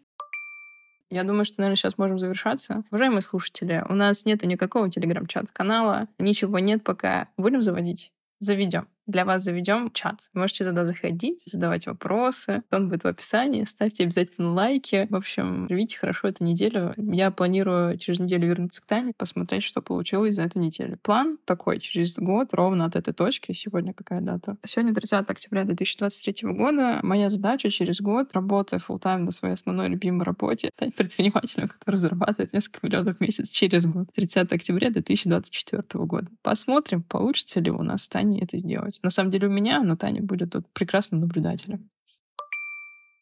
Я 1.14 1.22
думаю, 1.22 1.44
что, 1.44 1.60
наверное, 1.60 1.76
сейчас 1.76 1.96
можем 1.96 2.18
завершаться. 2.18 2.82
Уважаемые 2.90 3.22
слушатели, 3.22 3.84
у 3.88 3.94
нас 3.94 4.24
нет 4.24 4.42
никакого 4.42 4.90
телеграм-чат-канала, 4.90 6.08
ничего 6.18 6.58
нет 6.58 6.82
пока. 6.82 7.28
Будем 7.36 7.62
заводить? 7.62 8.12
Заведем 8.40 8.88
для 9.06 9.24
вас 9.24 9.42
заведем 9.42 9.90
чат. 9.92 10.30
Можете 10.32 10.64
туда 10.64 10.84
заходить, 10.86 11.42
задавать 11.44 11.86
вопросы. 11.86 12.62
Он 12.70 12.88
будет 12.88 13.04
в 13.04 13.06
описании. 13.06 13.64
Ставьте 13.64 14.04
обязательно 14.04 14.52
лайки. 14.52 15.06
В 15.10 15.16
общем, 15.16 15.66
живите 15.68 15.98
хорошо 15.98 16.28
эту 16.28 16.44
неделю. 16.44 16.94
Я 16.96 17.30
планирую 17.30 17.98
через 17.98 18.20
неделю 18.20 18.48
вернуться 18.48 18.82
к 18.82 18.86
Тане, 18.86 19.12
посмотреть, 19.16 19.62
что 19.62 19.82
получилось 19.82 20.36
за 20.36 20.42
эту 20.42 20.58
неделю. 20.58 20.98
План 21.02 21.38
такой, 21.44 21.80
через 21.80 22.18
год, 22.18 22.54
ровно 22.54 22.86
от 22.86 22.96
этой 22.96 23.12
точки. 23.12 23.52
Сегодня 23.52 23.92
какая 23.92 24.20
дата? 24.20 24.56
Сегодня 24.64 24.94
30 24.94 25.28
октября 25.28 25.64
2023 25.64 26.50
года. 26.52 27.00
Моя 27.02 27.28
задача 27.30 27.70
через 27.70 28.00
год, 28.00 28.32
работая 28.32 28.80
full 28.80 28.98
тайм 28.98 29.24
на 29.24 29.30
своей 29.30 29.54
основной 29.54 29.88
любимой 29.88 30.24
работе, 30.24 30.70
стать 30.76 30.94
предпринимателем, 30.94 31.68
который 31.68 31.96
зарабатывает 31.96 32.52
несколько 32.52 32.86
миллионов 32.86 33.18
в 33.18 33.20
месяц 33.20 33.50
через 33.50 33.86
год. 33.86 34.08
30 34.14 34.52
октября 34.52 34.90
2024 34.90 35.82
года. 36.04 36.28
Посмотрим, 36.42 37.02
получится 37.02 37.60
ли 37.60 37.70
у 37.70 37.82
нас 37.82 38.04
с 38.04 38.08
Таней 38.08 38.42
это 38.42 38.58
сделать 38.58 38.93
делать. 38.94 39.04
На 39.04 39.10
самом 39.10 39.30
деле 39.30 39.48
у 39.48 39.50
меня, 39.50 39.82
но 39.82 39.96
Таня 39.96 40.22
будет 40.22 40.52
тут 40.52 40.66
прекрасным 40.72 41.20
наблюдателем. 41.20 41.90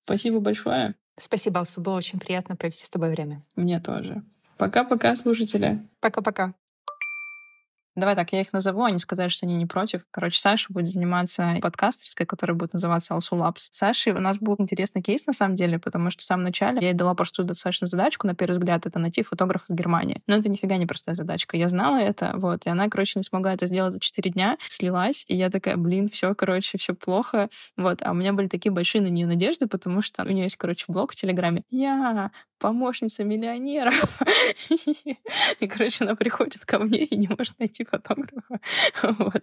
Спасибо 0.03 0.41
большое. 0.41 0.95
Спасибо, 1.19 1.61
Алсу. 1.61 1.81
Было 1.81 1.97
очень 1.97 2.19
приятно 2.19 2.57
провести 2.57 2.87
с 2.87 2.91
тобой 2.91 3.11
время. 3.11 3.45
Мне 3.57 3.81
тоже. 3.81 4.23
Пока-пока, 4.57 5.17
слушатели. 5.17 5.87
Пока-пока. 6.01 6.55
Давай 7.95 8.17
так, 8.17 8.33
я 8.33 8.41
их 8.41 8.53
назову, 8.53 8.85
они 8.85 8.99
сказали, 8.99 9.29
что 9.29 9.45
они 9.45 9.57
не 9.57 9.67
против. 9.67 10.03
Короче, 10.11 10.41
Саша 10.41 10.73
будет 10.73 10.89
заниматься 10.89 11.57
подкастерской, 11.61 12.25
которая 12.25 12.57
будет 12.57 12.73
называться 12.73 13.15
Also 13.15 13.33
Labs. 13.33 13.69
Саша, 13.71 14.13
у 14.13 14.21
нас 14.21 14.39
был 14.39 14.57
интересный 14.59 15.03
кейс, 15.03 15.27
на 15.27 15.35
самом 15.35 15.57
деле, 15.57 15.79
потому 15.79 16.11
что 16.11 16.21
в 16.21 16.25
самом 16.25 16.45
начале 16.45 16.81
я 16.81 16.89
ей 16.89 16.95
дала 16.95 17.15
простую 17.15 17.47
достаточно 17.47 17.87
задачку, 17.87 18.27
на 18.27 18.35
первый 18.35 18.53
взгляд, 18.53 18.87
это 18.87 18.99
найти 18.99 19.23
фотографа 19.23 19.67
в 19.69 19.75
Германии. 19.75 20.23
Но 20.27 20.37
это 20.37 20.49
нифига 20.49 20.77
не 20.79 20.87
простая 20.87 21.15
задачка. 21.15 21.57
Я 21.57 21.69
знала 21.69 21.99
это, 21.99 22.33
вот, 22.35 22.65
и 22.67 22.71
она, 22.71 22.89
короче, 22.89 23.19
не 23.19 23.25
смогла 23.25 23.53
это 23.53 23.67
сделать 23.67 23.93
за 23.93 24.01
4 24.01 24.31
дня, 24.31 24.57
слилась, 24.69 25.27
и 25.29 25.37
я 25.37 25.51
такая, 25.51 25.77
блин, 25.77 26.09
все, 26.09 26.35
короче, 26.35 26.79
все 26.79 26.95
плохо. 26.95 27.51
Вот, 27.77 28.01
а 28.03 28.13
у 28.13 28.15
меня 28.15 28.33
были 28.33 28.49
такие 28.49 28.73
большие 28.73 29.03
на 29.03 29.09
нее 29.09 29.27
надежды, 29.27 29.67
потому 29.67 30.01
что 30.01 30.23
у 30.23 30.29
нее 30.29 30.45
есть, 30.45 30.57
короче, 30.57 30.87
блог 30.89 31.13
в 31.13 31.17
Телеграме. 31.17 31.63
Я 31.71 32.31
помощница 32.63 33.25
миллионера. 33.25 33.93
И, 35.61 35.67
короче, 35.67 36.05
она 36.05 36.15
приходит 36.15 36.65
ко 36.65 36.79
мне 36.79 37.05
и 37.05 37.17
не 37.17 37.27
может 37.27 37.59
найти 37.59 37.82
фотографа. 37.85 38.61
Вот. 39.03 39.43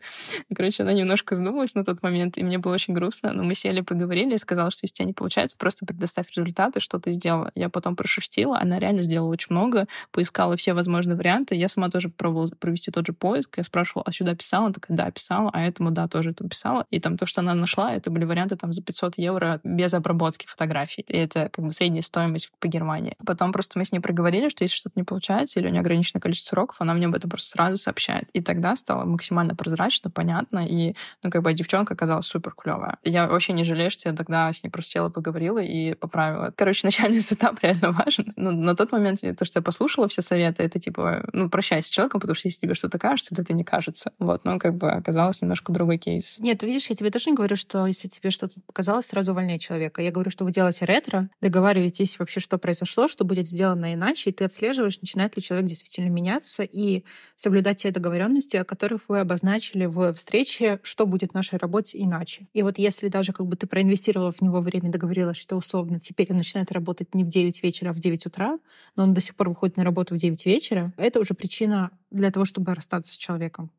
И, 0.50 0.56
короче, 0.56 0.84
она 0.84 0.94
немножко 0.94 1.36
сдулась 1.36 1.76
на 1.76 1.84
тот 1.84 2.02
момент, 2.02 2.38
и 2.38 2.44
мне 2.44 2.58
было 2.58 2.74
очень 2.74 2.94
грустно, 2.94 3.34
но 3.34 3.44
мы 3.44 3.56
сели, 3.56 3.82
поговорили, 3.82 4.32
я 4.32 4.38
сказала, 4.38 4.72
что 4.72 4.86
если 4.86 4.94
у 4.94 4.98
тебя 4.98 5.06
не 5.08 5.14
получается, 5.14 5.58
просто 5.58 5.86
предоставь 5.86 6.30
результаты, 6.32 6.80
что 6.80 7.00
ты 7.00 7.12
сделала. 7.12 7.52
Я 7.56 7.70
потом 7.70 7.96
прошерстила, 7.96 8.60
она 8.60 8.80
реально 8.80 9.02
сделала 9.02 9.30
очень 9.30 9.48
много, 9.52 9.88
поискала 10.12 10.56
все 10.58 10.74
возможные 10.74 11.18
варианты. 11.18 11.56
Я 11.56 11.70
сама 11.70 11.90
тоже 11.90 12.10
пробовала 12.10 12.48
провести 12.60 12.92
тот 12.92 13.06
же 13.08 13.14
поиск. 13.14 13.58
Я 13.58 13.64
спрашивала, 13.64 14.04
а 14.08 14.12
сюда 14.12 14.36
писала? 14.36 14.66
Она 14.66 14.74
такая, 14.74 14.98
да, 14.98 15.12
писала, 15.12 15.50
а 15.54 15.62
этому, 15.62 15.92
да, 15.92 16.08
тоже 16.08 16.32
это 16.32 16.48
писала. 16.48 16.86
И 16.90 17.00
там 17.00 17.18
то, 17.18 17.26
что 17.26 17.42
она 17.42 17.54
нашла, 17.54 17.94
это 17.94 18.10
были 18.10 18.26
варианты 18.26 18.56
там 18.56 18.74
за 18.74 18.82
500 18.82 19.18
евро 19.18 19.60
без 19.64 19.94
обработки 19.94 20.46
фотографий. 20.48 21.06
И 21.08 21.18
это 21.18 21.50
как 21.50 21.66
бы 21.66 21.72
средняя 21.72 22.02
стоимость 22.02 22.52
по 22.60 22.68
Германии. 22.68 23.16
Потом 23.26 23.52
просто 23.52 23.78
мы 23.80 23.86
с 23.86 23.92
ней 23.92 24.00
проговорили, 24.00 24.50
что 24.50 24.64
если 24.64 24.76
что-то 24.76 25.00
не 25.00 25.04
получается 25.04 25.60
или 25.60 25.68
у 25.68 25.70
нее 25.70 25.82
ограниченное 25.82 26.22
количество 26.22 26.56
уроков, 26.56 26.78
она 26.80 26.94
мне 26.94 27.08
об 27.08 27.16
этом 27.16 27.30
просто 27.30 27.50
сразу 27.50 27.78
сообщает. 27.78 28.29
И 28.34 28.42
тогда 28.42 28.76
стало 28.76 29.06
максимально 29.06 29.56
прозрачно, 29.56 30.10
понятно, 30.10 30.66
и, 30.68 30.96
ну, 31.24 31.30
как 31.30 31.44
бы 31.44 31.54
девчонка 31.54 31.94
оказалась 31.94 32.26
супер 32.26 32.54
клевая. 32.56 32.98
Я 33.04 33.28
вообще 33.28 33.54
не 33.54 33.64
жалею, 33.64 33.90
что 33.90 34.10
я 34.10 34.16
тогда 34.16 34.52
с 34.52 34.64
ней 34.64 34.70
просто 34.70 34.92
села, 34.92 35.10
поговорила 35.10 35.60
и 35.60 35.94
поправила. 35.94 36.54
Короче, 36.56 36.82
начальный 36.88 37.20
этап 37.20 37.60
реально 37.62 37.92
важен. 37.92 38.34
Но 38.36 38.52
на 38.52 38.76
тот 38.76 38.92
момент 38.92 39.20
то, 39.38 39.46
что 39.46 39.60
я 39.60 39.64
послушала 39.64 40.08
все 40.08 40.22
советы, 40.22 40.64
это 40.64 40.80
типа, 40.80 41.28
ну, 41.34 41.50
прощайся 41.50 41.88
с 41.88 41.92
человеком, 41.92 42.22
потому 42.22 42.36
что 42.36 42.48
если 42.48 42.62
тебе 42.62 42.74
что-то 42.74 42.98
кажется, 42.98 43.36
то 43.36 43.42
это 43.42 43.54
не 43.54 43.64
кажется. 43.64 44.12
Вот, 44.20 44.46
но 44.46 44.60
как 44.60 44.78
бы 44.78 44.90
оказалось 44.92 45.42
немножко 45.42 45.74
другой 45.74 45.98
кейс. 45.98 46.38
Нет, 46.40 46.64
видишь, 46.64 46.90
я 46.90 46.96
тебе 46.96 47.12
тоже 47.12 47.30
не 47.30 47.36
говорю, 47.36 47.56
что 47.56 47.86
если 47.86 48.08
тебе 48.08 48.32
что-то 48.32 48.56
показалось, 48.66 49.08
сразу 49.08 49.32
увольняй 49.32 49.60
человека. 49.60 50.02
Я 50.02 50.12
говорю, 50.12 50.32
что 50.32 50.46
вы 50.46 50.52
делаете 50.52 50.86
ретро, 50.86 51.30
договариваетесь 51.42 52.20
вообще, 52.20 52.40
что 52.40 52.58
произошло, 52.58 53.08
что 53.08 53.26
будет 53.26 53.48
сделано 53.48 53.94
иначе, 53.94 54.30
и 54.30 54.34
ты 54.34 54.46
отслеживаешь, 54.46 55.02
начинает 55.02 55.36
ли 55.36 55.42
человек 55.42 55.68
действительно 55.68 56.10
меняться 56.10 56.64
и 56.64 57.04
соблюдать 57.36 57.82
те 57.82 57.92
договоренности, 58.20 58.58
о 58.58 58.66
которых 58.66 59.04
вы 59.08 59.20
обозначили 59.20 59.86
в 59.86 60.14
встрече, 60.14 60.80
что 60.84 61.06
будет 61.06 61.32
в 61.32 61.34
нашей 61.34 61.58
работе 61.58 62.02
иначе. 62.02 62.48
И 62.54 62.64
вот 62.64 62.78
если 62.78 63.08
даже 63.08 63.32
как 63.32 63.46
бы 63.46 63.56
ты 63.56 63.66
проинвестировала 63.66 64.32
в 64.32 64.42
него 64.42 64.60
время, 64.60 64.92
договорилась, 64.92 65.38
что 65.38 65.56
условно 65.56 66.00
теперь 66.00 66.28
он 66.30 66.38
начинает 66.38 66.72
работать 66.72 67.16
не 67.16 67.24
в 67.24 67.28
9 67.28 67.64
вечера, 67.64 67.92
а 67.92 67.94
в 67.94 68.00
9 68.00 68.26
утра, 68.26 68.60
но 68.96 69.04
он 69.04 69.14
до 69.14 69.22
сих 69.22 69.36
пор 69.36 69.50
выходит 69.50 69.78
на 69.78 69.84
работу 69.84 70.16
в 70.16 70.18
9 70.18 70.46
вечера, 70.46 70.94
это 70.98 71.20
уже 71.20 71.34
причина 71.34 71.92
для 72.12 72.30
того, 72.30 72.46
чтобы 72.46 72.76
расстаться 72.76 73.14
с 73.14 73.18
человеком. 73.18 73.72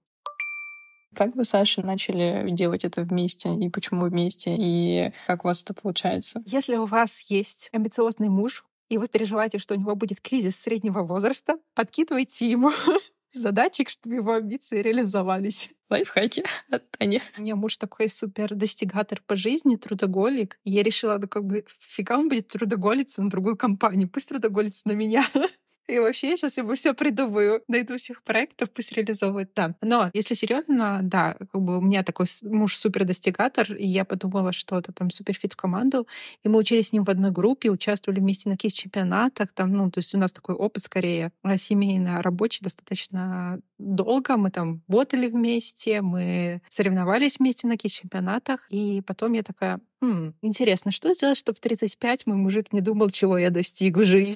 Как 1.14 1.34
вы, 1.34 1.44
Саша, 1.44 1.82
начали 1.82 2.48
делать 2.50 2.84
это 2.84 3.02
вместе? 3.02 3.54
И 3.54 3.68
почему 3.68 4.06
вместе? 4.06 4.54
И 4.56 5.12
как 5.26 5.44
у 5.44 5.48
вас 5.48 5.62
это 5.62 5.74
получается? 5.74 6.42
Если 6.46 6.76
у 6.76 6.86
вас 6.86 7.20
есть 7.28 7.68
амбициозный 7.72 8.28
муж, 8.28 8.64
и 8.90 8.98
вы 8.98 9.08
переживаете, 9.08 9.58
что 9.58 9.74
у 9.74 9.78
него 9.78 9.94
будет 9.94 10.20
кризис 10.20 10.56
среднего 10.56 11.02
возраста, 11.02 11.58
подкидывайте 11.74 12.50
ему 12.50 12.70
задачек, 13.32 13.88
чтобы 13.88 14.16
его 14.16 14.34
амбиции 14.34 14.80
реализовались. 14.80 15.70
Лайфхаки 15.88 16.44
от 16.70 16.90
Тани. 16.92 17.20
У 17.36 17.42
меня 17.42 17.56
муж 17.56 17.76
такой 17.76 18.08
супер 18.08 18.54
достигатор 18.54 19.20
по 19.26 19.36
жизни, 19.36 19.76
трудоголик. 19.76 20.58
И 20.64 20.70
я 20.70 20.82
решила, 20.82 21.18
ну 21.18 21.28
как 21.28 21.44
бы, 21.44 21.64
фига 21.78 22.18
он 22.18 22.28
будет 22.28 22.48
трудоголиться 22.48 23.22
на 23.22 23.30
другую 23.30 23.56
компанию, 23.56 24.08
пусть 24.08 24.28
трудоголится 24.28 24.88
на 24.88 24.92
меня. 24.92 25.26
И 25.88 25.98
вообще 25.98 26.30
я 26.30 26.36
сейчас 26.36 26.56
ему 26.56 26.74
все 26.74 26.94
придумаю, 26.94 27.62
найду 27.68 27.98
всех 27.98 28.22
проектов, 28.22 28.70
пусть 28.70 28.92
реализовывает 28.92 29.52
там. 29.54 29.74
Но 29.82 30.10
если 30.12 30.34
серьезно, 30.34 31.00
да, 31.02 31.36
как 31.52 31.60
бы 31.60 31.78
у 31.78 31.80
меня 31.80 32.04
такой 32.04 32.26
муж 32.42 32.76
супер 32.76 33.04
достигатор, 33.04 33.72
и 33.74 33.86
я 33.86 34.04
подумала, 34.04 34.52
что 34.52 34.78
это 34.78 34.92
там 34.92 35.10
супер 35.10 35.34
fit 35.34 35.54
в 35.54 35.56
команду. 35.56 36.06
И 36.44 36.48
мы 36.48 36.58
учились 36.58 36.88
с 36.88 36.92
ним 36.92 37.04
в 37.04 37.10
одной 37.10 37.30
группе, 37.32 37.70
участвовали 37.70 38.20
вместе 38.20 38.48
на 38.48 38.56
кис-чемпионатах. 38.56 39.52
Там, 39.52 39.72
ну, 39.72 39.90
то 39.90 39.98
есть 39.98 40.14
у 40.14 40.18
нас 40.18 40.32
такой 40.32 40.54
опыт 40.54 40.84
скорее 40.84 41.32
а, 41.42 41.56
семейно 41.56 42.22
рабочий 42.22 42.62
достаточно 42.62 43.60
долго. 43.78 44.36
Мы 44.36 44.50
там 44.50 44.82
работали 44.88 45.28
вместе, 45.28 46.02
мы 46.02 46.62
соревновались 46.68 47.38
вместе 47.38 47.66
на 47.66 47.76
кис-чемпионатах. 47.76 48.66
И 48.70 49.02
потом 49.06 49.32
я 49.32 49.42
такая, 49.42 49.80
Хм, 50.02 50.32
интересно, 50.40 50.92
что 50.92 51.12
сделать, 51.12 51.36
чтобы 51.36 51.56
в 51.56 51.60
35 51.60 52.26
мой 52.26 52.38
мужик 52.38 52.72
не 52.72 52.80
думал, 52.80 53.10
чего 53.10 53.36
я 53.36 53.50
достиг 53.50 53.98
в 53.98 54.04
жизни? 54.04 54.28